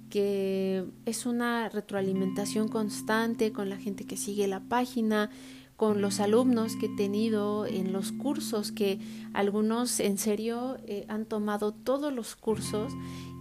[0.09, 5.31] que es una retroalimentación constante con la gente que sigue la página,
[5.77, 8.99] con los alumnos que he tenido en los cursos, que
[9.33, 12.93] algunos en serio eh, han tomado todos los cursos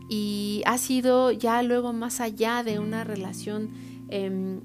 [0.10, 3.72] y ha sido ya luego más allá de una relación
[4.10, 4.60] eh,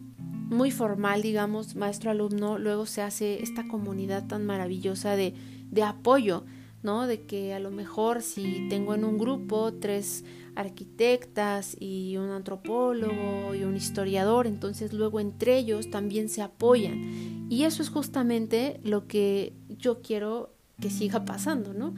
[0.53, 5.34] muy formal, digamos, maestro-alumno, luego se hace esta comunidad tan maravillosa de,
[5.70, 6.44] de apoyo,
[6.82, 7.07] ¿no?
[7.07, 10.24] De que a lo mejor si tengo en un grupo tres
[10.55, 17.46] arquitectas y un antropólogo y un historiador, entonces luego entre ellos también se apoyan.
[17.48, 21.94] Y eso es justamente lo que yo quiero que siga pasando, ¿no?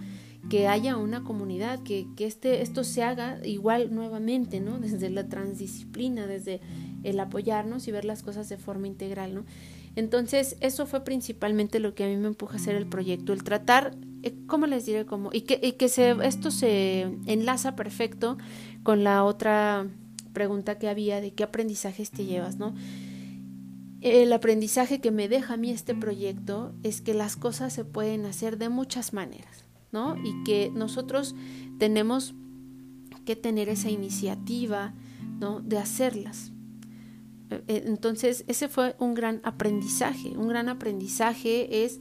[0.48, 4.78] Que haya una comunidad, que, que este, esto se haga igual nuevamente, ¿no?
[4.78, 6.60] Desde la transdisciplina, desde
[7.02, 9.44] el apoyarnos y ver las cosas de forma integral, ¿no?
[9.96, 13.44] Entonces, eso fue principalmente lo que a mí me empuja a hacer el proyecto, el
[13.44, 13.96] tratar,
[14.46, 15.06] ¿cómo les diré?
[15.06, 15.30] Cómo?
[15.32, 18.38] Y que, y que se, esto se enlaza perfecto
[18.82, 19.86] con la otra
[20.32, 22.74] pregunta que había de qué aprendizajes te llevas, ¿no?
[24.00, 28.26] El aprendizaje que me deja a mí este proyecto es que las cosas se pueden
[28.26, 30.16] hacer de muchas maneras, ¿no?
[30.22, 31.34] Y que nosotros
[31.78, 32.34] tenemos
[33.24, 34.92] que tener esa iniciativa,
[35.40, 35.60] ¿no?
[35.60, 36.52] De hacerlas.
[37.50, 40.30] Eh, entonces, ese fue un gran aprendizaje.
[40.36, 42.00] Un gran aprendizaje es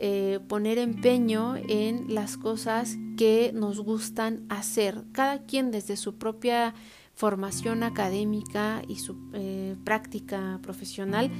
[0.00, 5.02] eh, poner empeño en las cosas que nos gustan hacer.
[5.10, 6.72] Cada quien desde su propia
[7.14, 11.32] formación académica y su eh, práctica profesional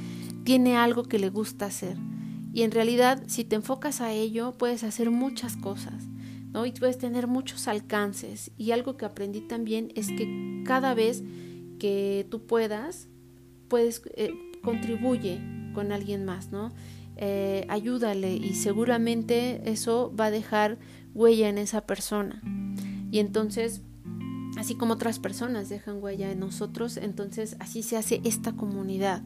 [0.42, 1.96] tiene algo que le gusta hacer.
[2.52, 6.08] Y en realidad, si te enfocas a ello, puedes hacer muchas cosas.
[6.52, 6.66] ¿no?
[6.66, 8.50] Y puedes tener muchos alcances.
[8.58, 11.22] Y algo que aprendí también es que cada vez
[11.78, 13.06] que tú puedas,
[13.68, 14.32] puedes, eh,
[14.64, 15.40] contribuye
[15.74, 16.72] con alguien más, ¿no?
[17.18, 20.78] Eh, ayúdale y seguramente eso va a dejar
[21.14, 22.40] huella en esa persona.
[23.10, 23.82] Y entonces,
[24.56, 29.22] así como otras personas dejan huella en nosotros, entonces así se hace esta comunidad,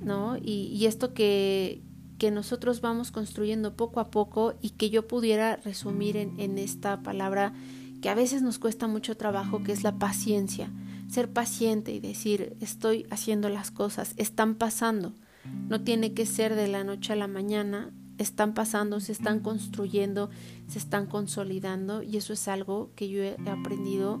[0.00, 0.36] ¿no?
[0.36, 1.82] Y, esto que,
[2.18, 7.52] que nosotros vamos construyendo poco a poco y que yo pudiera resumir en esta palabra
[8.00, 10.70] que a veces nos cuesta mucho trabajo, que es la paciencia
[11.08, 15.14] ser paciente y decir, estoy haciendo las cosas, están pasando.
[15.44, 20.30] No tiene que ser de la noche a la mañana, están pasando, se están construyendo,
[20.66, 24.20] se están consolidando y eso es algo que yo he aprendido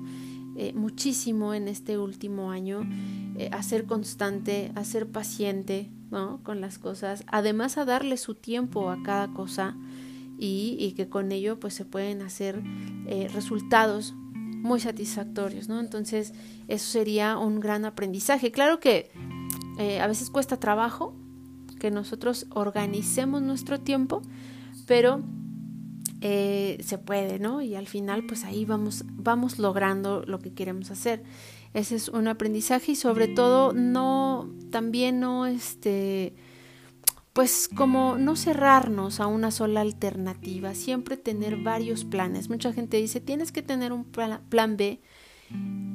[0.56, 2.88] eh, muchísimo en este último año,
[3.36, 6.40] eh, a ser constante, a ser paciente ¿no?
[6.42, 9.76] con las cosas, además a darle su tiempo a cada cosa
[10.36, 12.62] y, que con ello pues se pueden hacer
[13.06, 15.78] eh, resultados muy satisfactorios, ¿no?
[15.80, 16.32] Entonces,
[16.66, 18.50] eso sería un gran aprendizaje.
[18.50, 19.10] Claro que
[19.78, 21.14] eh, a veces cuesta trabajo
[21.78, 24.22] que nosotros organicemos nuestro tiempo,
[24.86, 25.22] pero
[26.20, 27.62] eh, se puede, ¿no?
[27.62, 31.22] Y al final, pues ahí vamos, vamos logrando lo que queremos hacer.
[31.74, 36.34] Ese es un aprendizaje y sobre todo no, también no, este,
[37.32, 42.48] pues como no cerrarnos a una sola alternativa, siempre tener varios planes.
[42.48, 45.00] Mucha gente dice, tienes que tener un plan B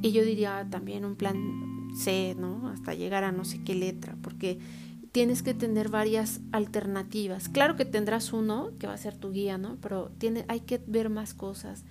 [0.02, 2.68] y yo diría también un plan C, ¿no?
[2.68, 4.58] Hasta llegar a no sé qué letra, porque
[5.12, 7.48] tienes que tener varias alternativas.
[7.48, 9.76] Claro que tendrás uno que va a ser tu guía, ¿no?
[9.80, 11.84] Pero tiene, hay que ver más cosas.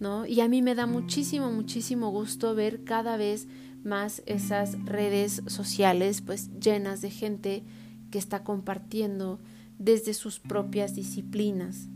[0.00, 0.26] ¿no?
[0.26, 3.46] Y a mí me da muchísimo, muchísimo gusto ver cada vez
[3.84, 7.64] más esas redes sociales pues llenas de gente
[8.10, 9.38] que está compartiendo
[9.78, 11.88] desde sus propias disciplinas,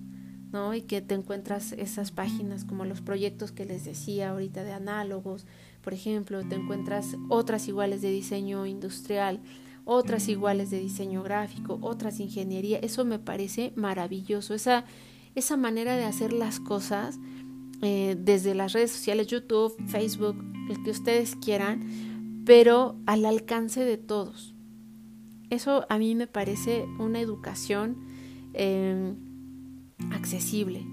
[0.74, 5.46] Y que te encuentras esas páginas como los proyectos que les decía ahorita de análogos,
[5.82, 9.40] por ejemplo, te encuentras otras iguales de diseño industrial,
[9.84, 12.78] otras iguales de diseño gráfico, otras ingeniería.
[12.78, 14.84] Eso me parece maravilloso, esa,
[15.34, 17.18] esa manera de hacer las cosas
[17.82, 20.36] eh, desde las redes sociales, YouTube, Facebook,
[20.70, 24.54] el que ustedes quieran, pero al alcance de todos.
[25.50, 27.96] Eso a mí me parece una educación
[28.54, 29.33] em,
[30.10, 30.86] accesible.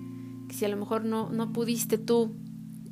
[0.49, 2.35] Si a lo mejor no, no pudiste tú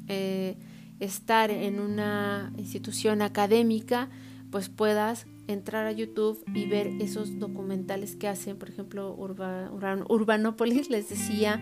[0.08, 0.58] eh,
[1.00, 4.10] estar en una institución académica,
[4.52, 11.10] pues puedas entrar a YouTube y ver esos documentales que hacen, por ejemplo, Urbanópolis, les
[11.10, 11.60] decía,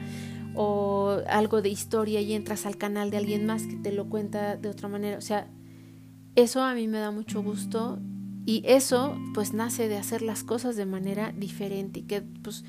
[0.56, 4.58] o algo de historia y entras al canal de alguien más que te lo cuenta
[4.58, 5.18] de otra manera.
[5.18, 5.48] O sea,
[6.36, 8.00] eso a mí me da mucho gusto
[8.46, 12.64] y eso pues nace de hacer las cosas de manera diferente y que pues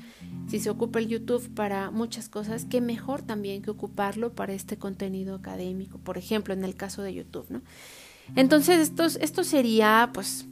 [0.49, 4.77] si se ocupa el YouTube para muchas cosas, qué mejor también que ocuparlo para este
[4.77, 7.61] contenido académico, por ejemplo, en el caso de YouTube, ¿no?
[8.35, 10.47] Entonces, esto, esto sería pues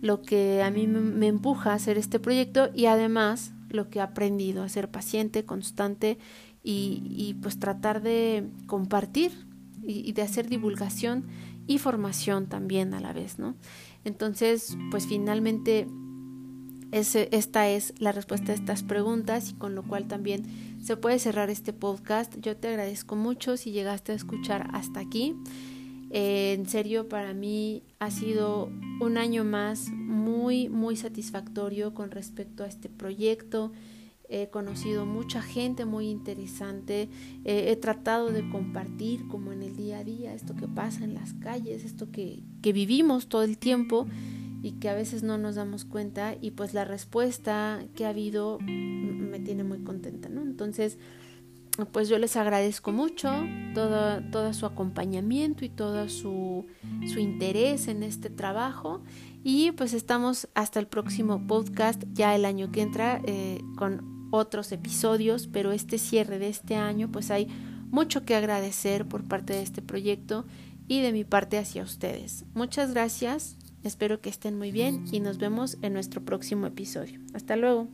[0.00, 4.02] lo que a mí me empuja a hacer este proyecto y además lo que he
[4.02, 6.18] aprendido a ser paciente, constante
[6.62, 9.32] y, pues tratar de compartir
[9.82, 11.26] y, de hacer divulgación
[11.66, 13.54] y formación también a la vez, ¿no?
[14.04, 15.88] Entonces, pues finalmente
[16.94, 20.44] ese, esta es la respuesta a estas preguntas y con lo cual también
[20.82, 22.36] se puede cerrar este podcast.
[22.40, 25.34] Yo te agradezco mucho si llegaste a escuchar hasta aquí.
[26.10, 28.70] Eh, en serio, para mí ha sido
[29.00, 33.72] un año más muy, muy satisfactorio con respecto a este proyecto
[34.28, 37.10] he conocido mucha gente muy interesante,
[37.44, 41.14] eh, he tratado de compartir como en el día a día esto que pasa en
[41.14, 44.06] las calles, esto que, que vivimos todo el tiempo
[44.64, 48.58] y que a veces no nos damos cuenta y pues la respuesta que ha habido
[48.60, 50.40] me tiene muy contenta, ¿no?
[50.40, 50.96] Entonces,
[51.92, 53.30] pues yo les agradezco mucho
[53.74, 56.64] todo, todo su acompañamiento y todo su,
[57.06, 59.02] su interés en este trabajo
[59.42, 64.72] y pues estamos hasta el próximo podcast ya el año que entra eh, con otros
[64.72, 67.48] episodios, pero este cierre de este año, pues hay
[67.90, 70.46] mucho que agradecer por parte de este proyecto
[70.88, 72.46] y de mi parte hacia ustedes.
[72.54, 77.20] Muchas gracias, espero que estén muy bien y nos vemos en nuestro próximo episodio.
[77.34, 77.88] Hasta luego.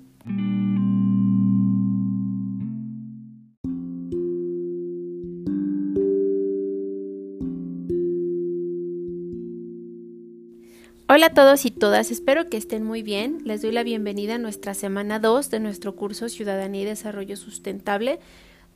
[11.12, 13.38] Hola a todos y todas, espero que estén muy bien.
[13.44, 18.20] Les doy la bienvenida a nuestra semana 2 de nuestro curso Ciudadanía y Desarrollo Sustentable,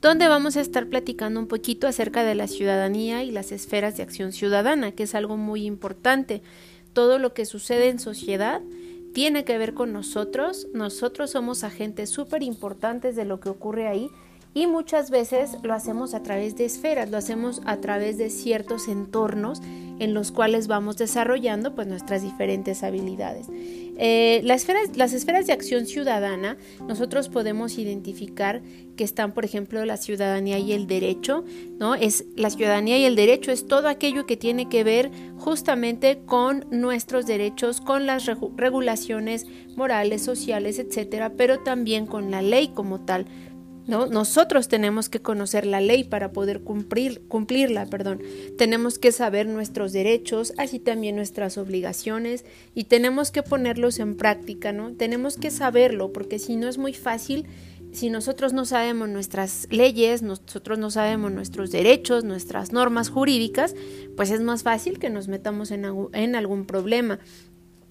[0.02, 4.02] donde vamos a estar platicando un poquito acerca de la ciudadanía y las esferas de
[4.02, 6.42] acción ciudadana, que es algo muy importante.
[6.94, 8.62] Todo lo que sucede en sociedad
[9.12, 14.10] tiene que ver con nosotros, nosotros somos agentes súper importantes de lo que ocurre ahí
[14.54, 18.88] y muchas veces lo hacemos a través de esferas, lo hacemos a través de ciertos
[18.88, 19.60] entornos
[19.98, 23.46] en los cuales vamos desarrollando pues nuestras diferentes habilidades.
[23.96, 26.56] Eh, las, esferas, las esferas de acción ciudadana,
[26.88, 28.60] nosotros podemos identificar
[28.96, 31.44] que están, por ejemplo, la ciudadanía y el derecho,
[31.78, 31.94] ¿no?
[31.94, 36.66] Es la ciudadanía y el derecho es todo aquello que tiene que ver justamente con
[36.70, 38.26] nuestros derechos, con las
[38.56, 43.26] regulaciones morales, sociales, etcétera, pero también con la ley como tal.
[43.86, 44.06] ¿No?
[44.06, 48.22] Nosotros tenemos que conocer la ley para poder cumplir, cumplirla, perdón.
[48.56, 54.72] Tenemos que saber nuestros derechos, así también nuestras obligaciones y tenemos que ponerlos en práctica,
[54.72, 54.92] ¿no?
[54.92, 57.46] Tenemos que saberlo porque si no es muy fácil
[57.94, 63.76] si nosotros no sabemos nuestras leyes, nosotros no sabemos nuestros derechos, nuestras normas jurídicas,
[64.16, 67.20] pues es más fácil que nos metamos en, en algún problema.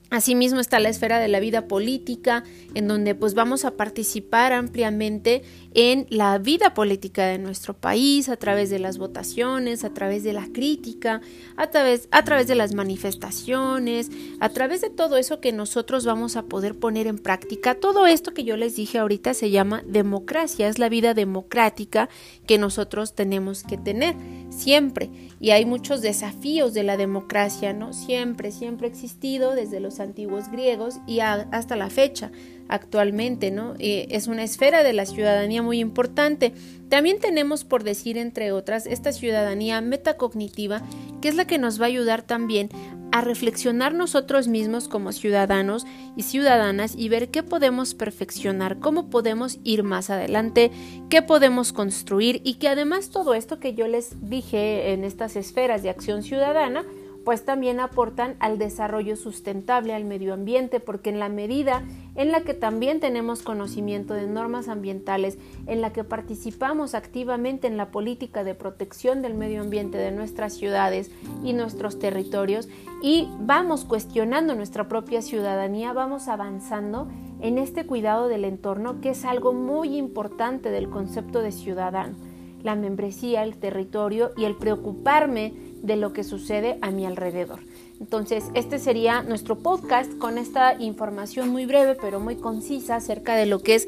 [0.09, 2.43] Asimismo está la esfera de la vida política,
[2.75, 5.41] en donde pues vamos a participar ampliamente
[5.75, 10.33] en la vida política de nuestro país, a través de las votaciones, a través de
[10.33, 11.21] la crítica,
[11.57, 14.09] a través, a través de las manifestaciones,
[14.39, 17.75] a través de todo eso que nosotros vamos a poder poner en práctica.
[17.75, 22.09] Todo esto que yo les dije ahorita se llama democracia, es la vida democrática
[22.45, 24.15] que nosotros tenemos que tener
[24.49, 25.09] siempre.
[25.39, 27.93] Y hay muchos desafíos de la democracia, ¿no?
[27.93, 32.31] Siempre, siempre ha existido desde los antiguos griegos y hasta la fecha
[32.69, 33.75] actualmente, ¿no?
[33.79, 36.53] Eh, es una esfera de la ciudadanía muy importante.
[36.89, 40.81] También tenemos, por decir entre otras, esta ciudadanía metacognitiva,
[41.21, 42.69] que es la que nos va a ayudar también
[43.13, 45.85] a reflexionar nosotros mismos como ciudadanos
[46.15, 50.71] y ciudadanas y ver qué podemos perfeccionar, cómo podemos ir más adelante,
[51.09, 55.83] qué podemos construir y que además todo esto que yo les dije en estas esferas
[55.83, 56.85] de acción ciudadana,
[57.23, 61.83] pues también aportan al desarrollo sustentable, al medio ambiente, porque en la medida
[62.15, 67.77] en la que también tenemos conocimiento de normas ambientales, en la que participamos activamente en
[67.77, 71.11] la política de protección del medio ambiente de nuestras ciudades
[71.43, 72.67] y nuestros territorios
[73.01, 77.07] y vamos cuestionando nuestra propia ciudadanía, vamos avanzando
[77.41, 82.15] en este cuidado del entorno, que es algo muy importante del concepto de ciudadano,
[82.63, 87.59] la membresía, el territorio y el preocuparme de lo que sucede a mi alrededor.
[87.99, 93.45] Entonces, este sería nuestro podcast con esta información muy breve pero muy concisa acerca de
[93.45, 93.87] lo que es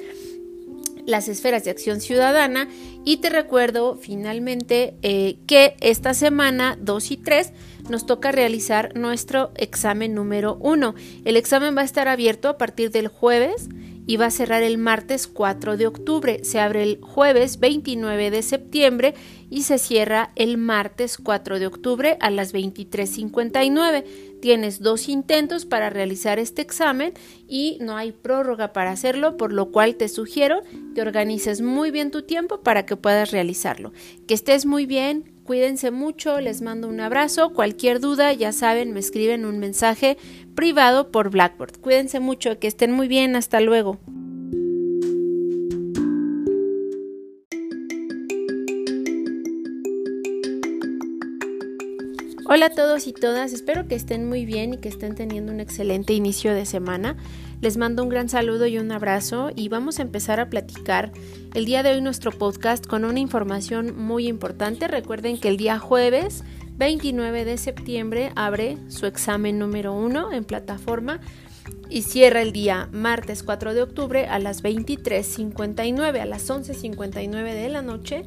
[1.06, 2.68] las esferas de acción ciudadana
[3.04, 7.54] y te recuerdo finalmente eh, que esta semana 2 y 3
[7.90, 10.96] nos toca realizar nuestro examen número 1.
[11.24, 13.70] El examen va a estar abierto a partir del jueves
[14.08, 16.44] y va a cerrar el martes 4 de octubre.
[16.44, 19.14] Se abre el jueves 29 de septiembre
[19.50, 24.04] y se cierra el martes 4 de octubre a las 23.59.
[24.42, 27.14] Tienes dos intentos para realizar este examen
[27.48, 30.62] y no hay prórroga para hacerlo, por lo cual te sugiero
[30.94, 33.92] que organices muy bien tu tiempo para que puedas realizarlo.
[34.28, 37.54] Que estés muy bien, Cuídense mucho, les mando un abrazo.
[37.54, 40.18] Cualquier duda, ya saben, me escriben un mensaje
[40.56, 41.80] privado por Blackboard.
[41.82, 44.00] Cuídense mucho, que estén muy bien, hasta luego.
[52.48, 55.60] Hola a todos y todas, espero que estén muy bien y que estén teniendo un
[55.60, 57.18] excelente inicio de semana.
[57.60, 61.12] Les mando un gran saludo y un abrazo y vamos a empezar a platicar
[61.56, 64.88] el día de hoy nuestro podcast con una información muy importante.
[64.88, 66.44] Recuerden que el día jueves
[66.78, 71.22] 29 de septiembre abre su examen número 1 en plataforma
[71.90, 77.70] y cierra el día martes 4 de octubre a las 23.59, a las 11.59 de
[77.70, 78.24] la noche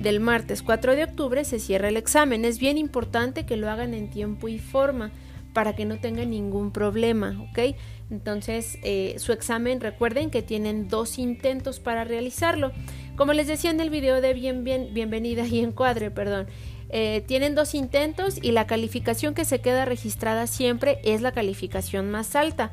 [0.00, 2.44] del martes 4 de octubre se cierra el examen.
[2.44, 5.10] Es bien importante que lo hagan en tiempo y forma
[5.52, 7.74] para que no tengan ningún problema, ¿ok?
[8.10, 12.72] Entonces, eh, su examen, recuerden que tienen dos intentos para realizarlo.
[13.16, 16.46] Como les decía en el video de bien, bien, bienvenida y encuadre, perdón,
[16.90, 22.10] eh, tienen dos intentos y la calificación que se queda registrada siempre es la calificación
[22.10, 22.72] más alta.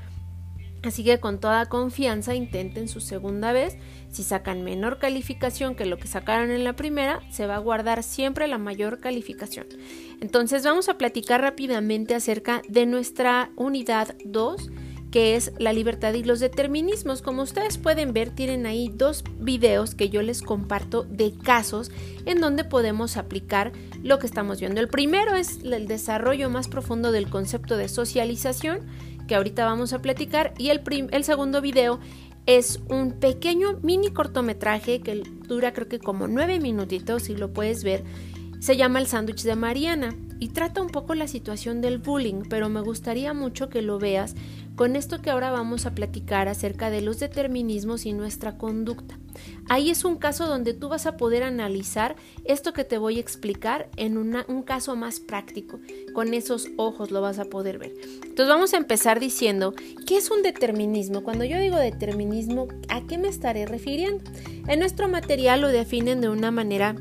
[0.86, 3.78] Así que con toda confianza intenten su segunda vez.
[4.12, 8.04] Si sacan menor calificación que lo que sacaron en la primera, se va a guardar
[8.04, 9.68] siempre la mayor calificación.
[10.22, 14.70] Entonces vamos a platicar rápidamente acerca de nuestra unidad 2
[15.16, 17.22] que es la libertad y los determinismos.
[17.22, 21.90] Como ustedes pueden ver, tienen ahí dos videos que yo les comparto de casos
[22.26, 23.72] en donde podemos aplicar
[24.04, 24.82] lo que estamos viendo.
[24.82, 28.82] El primero es el desarrollo más profundo del concepto de socialización
[29.28, 30.54] que ahorita vamos a platicar.
[30.58, 32.00] Y el, el segundo video
[32.46, 37.84] es un pequeño mini cortometraje que dura creo que como nueve minutitos, si lo puedes
[37.84, 38.04] ver.
[38.60, 42.70] Se llama El sándwich de Mariana y trata un poco la situación del bullying, pero
[42.70, 44.36] me gustaría mucho que lo veas
[44.76, 49.18] con esto que ahora vamos a platicar acerca de los determinismos y nuestra conducta.
[49.68, 52.16] Ahí es un caso donde tú vas a poder analizar
[52.46, 55.80] esto que te voy a explicar en un caso más práctico.
[56.14, 57.94] Con esos ojos lo vas a poder ver.
[58.24, 59.74] Entonces vamos a empezar diciendo,
[60.06, 61.24] ¿qué es un determinismo?
[61.24, 64.24] Cuando yo digo determinismo, ¿a qué me estaré refiriendo?
[64.68, 66.96] En nuestro material lo definen de una manera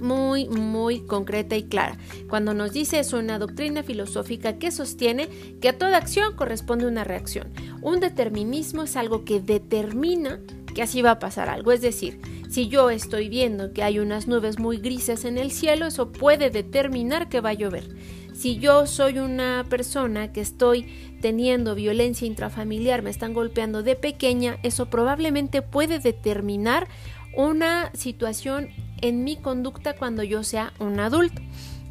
[0.00, 1.98] muy, muy concreta y clara.
[2.28, 5.28] Cuando nos dice es una doctrina filosófica que sostiene
[5.60, 7.52] que a toda acción corresponde una reacción.
[7.82, 10.40] Un determinismo es algo que determina
[10.74, 11.72] que así va a pasar algo.
[11.72, 12.20] Es decir,
[12.50, 16.50] si yo estoy viendo que hay unas nubes muy grises en el cielo, eso puede
[16.50, 17.96] determinar que va a llover.
[18.34, 24.58] Si yo soy una persona que estoy teniendo violencia intrafamiliar, me están golpeando de pequeña,
[24.62, 26.86] eso probablemente puede determinar
[27.34, 28.68] una situación
[29.00, 31.42] en mi conducta cuando yo sea un adulto.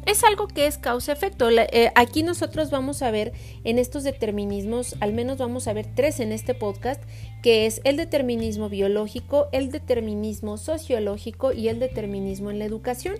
[0.06, 1.50] Es algo que es causa-efecto.
[1.50, 3.32] Eh, aquí nosotros vamos a ver
[3.64, 7.02] en estos determinismos, al menos vamos a ver tres en este podcast,
[7.42, 13.16] que es el determinismo biológico, el determinismo sociológico y el determinismo en la educación.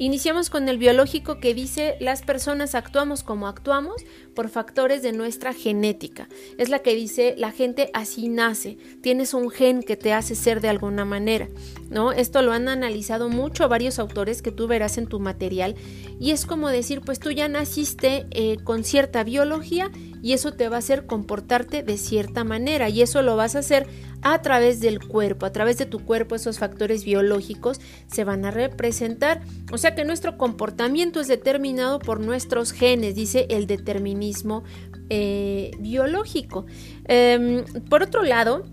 [0.00, 5.52] Iniciamos con el biológico que dice las personas actuamos como actuamos por factores de nuestra
[5.52, 6.28] genética.
[6.56, 10.60] Es la que dice la gente así nace, tienes un gen que te hace ser
[10.60, 11.48] de alguna manera,
[11.90, 12.12] ¿no?
[12.12, 15.74] Esto lo han analizado mucho varios autores que tú verás en tu material
[16.20, 19.90] y es como decir, pues tú ya naciste eh, con cierta biología
[20.22, 23.60] y eso te va a hacer comportarte de cierta manera y eso lo vas a
[23.60, 23.86] hacer
[24.22, 28.50] a través del cuerpo, a través de tu cuerpo esos factores biológicos se van a
[28.50, 29.42] representar.
[29.72, 34.64] O sea que nuestro comportamiento es determinado por nuestros genes, dice el determinismo
[35.10, 36.66] eh, biológico.
[37.04, 38.64] Em, por otro lado,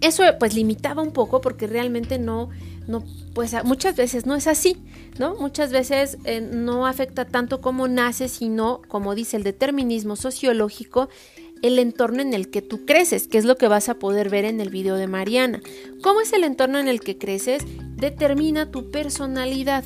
[0.00, 2.50] eso pues limitaba un poco porque realmente no,
[2.86, 3.04] no,
[3.34, 4.76] pues muchas veces no es así,
[5.18, 5.34] ¿no?
[5.36, 11.08] Muchas veces eh, no afecta tanto como nace, sino, como dice el determinismo sociológico,
[11.62, 14.44] el entorno en el que tú creces, que es lo que vas a poder ver
[14.44, 15.60] en el video de Mariana.
[16.02, 17.62] ¿Cómo es el entorno en el que creces?
[17.96, 19.84] Determina tu personalidad.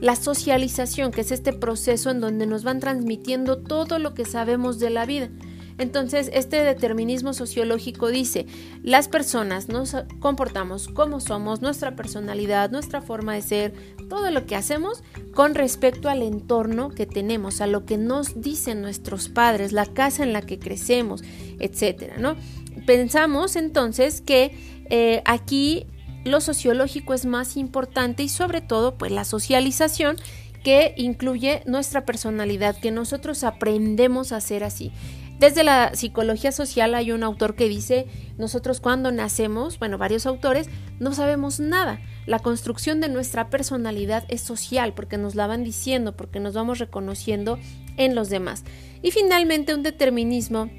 [0.00, 4.78] La socialización, que es este proceso en donde nos van transmitiendo todo lo que sabemos
[4.78, 5.30] de la vida.
[5.78, 8.46] Entonces, este determinismo sociológico dice,
[8.82, 13.74] las personas nos comportamos como somos, nuestra personalidad, nuestra forma de ser,
[14.08, 15.02] todo lo que hacemos
[15.34, 20.22] con respecto al entorno que tenemos, a lo que nos dicen nuestros padres, la casa
[20.22, 21.22] en la que crecemos,
[21.58, 22.36] etcétera, ¿no?
[22.86, 25.86] Pensamos entonces que eh, aquí
[26.24, 30.16] lo sociológico es más importante y sobre todo pues la socialización
[30.64, 34.90] que incluye nuestra personalidad, que nosotros aprendemos a ser así.
[35.38, 38.06] Desde la psicología social hay un autor que dice,
[38.38, 42.00] nosotros cuando nacemos, bueno, varios autores, no sabemos nada.
[42.24, 46.78] La construcción de nuestra personalidad es social porque nos la van diciendo, porque nos vamos
[46.78, 47.58] reconociendo
[47.98, 48.64] en los demás.
[49.02, 50.70] Y finalmente un determinismo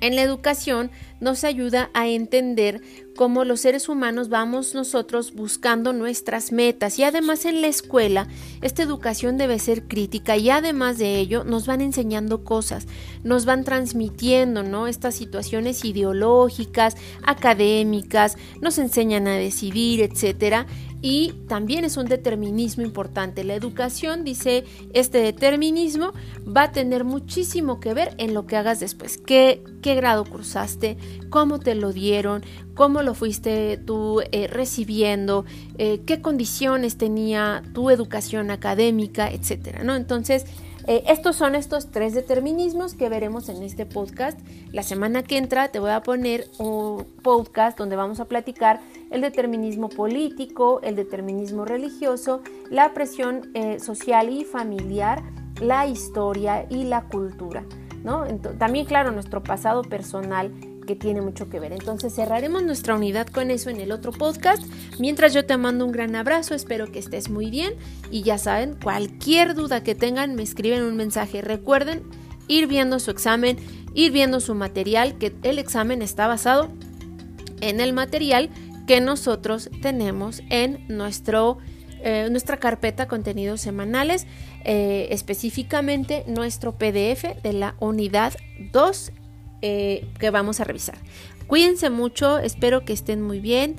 [0.00, 2.82] en la educación nos ayuda a entender
[3.16, 8.26] cómo los seres humanos vamos nosotros buscando nuestras metas y además en la escuela
[8.60, 12.88] esta educación debe ser crítica y además de ello nos van enseñando cosas,
[13.22, 14.88] nos van transmitiendo, ¿no?
[14.88, 20.66] Estas situaciones ideológicas, académicas, nos enseñan a decidir, etcétera,
[21.02, 23.42] y también es un determinismo importante.
[23.42, 26.12] La educación, dice este determinismo,
[26.44, 29.18] va a tener muchísimo que ver en lo que hagas después.
[29.18, 30.96] ¿Qué, grado cursaste?
[31.28, 32.44] ¿Cómo te lo dieron?
[32.74, 35.44] ¿Cómo lo fuiste tú eh, recibiendo?
[35.76, 39.28] Eh, ¿Qué condiciones tenía tu educación académica?
[39.28, 39.96] Etcétera, ¿no?
[39.96, 40.46] Entonces,
[40.86, 44.38] eh, estos son estos tres determinismos que veremos en este podcast.
[44.72, 48.80] La semana que entra te voy a poner un podcast donde vamos a platicar
[49.12, 55.22] el determinismo político, el determinismo religioso, la presión eh, social y familiar,
[55.60, 57.64] la historia y la cultura.
[58.02, 58.24] ¿no?
[58.58, 60.50] también, claro, nuestro pasado personal
[60.86, 61.72] que tiene mucho que ver.
[61.72, 64.62] Entonces cerraremos nuestra unidad con eso en el otro podcast.
[64.98, 67.74] Mientras yo te mando un gran abrazo, espero que estés muy bien
[68.10, 71.40] y ya saben, cualquier duda que tengan me escriben un mensaje.
[71.40, 72.02] Recuerden
[72.48, 73.58] ir viendo su examen,
[73.94, 76.70] ir viendo su material, que el examen está basado
[77.60, 78.50] en el material
[78.86, 80.86] que nosotros tenemos en
[82.04, 84.26] eh, nuestra carpeta contenidos semanales,
[84.64, 88.32] eh, específicamente nuestro PDF de la unidad
[88.72, 89.12] 2
[89.62, 90.96] eh, que vamos a revisar.
[91.46, 93.76] Cuídense mucho, espero que estén muy bien.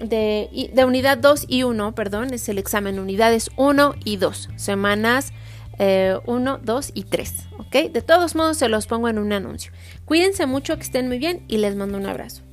[0.00, 5.34] De, de unidad 2 y 1, perdón, es el examen unidades 1 y 2, semanas
[5.80, 7.92] 1, eh, 2 y 3, ¿ok?
[7.92, 9.72] De todos modos se los pongo en un anuncio.
[10.04, 12.49] Cuídense mucho, que estén muy bien y les mando un abrazo.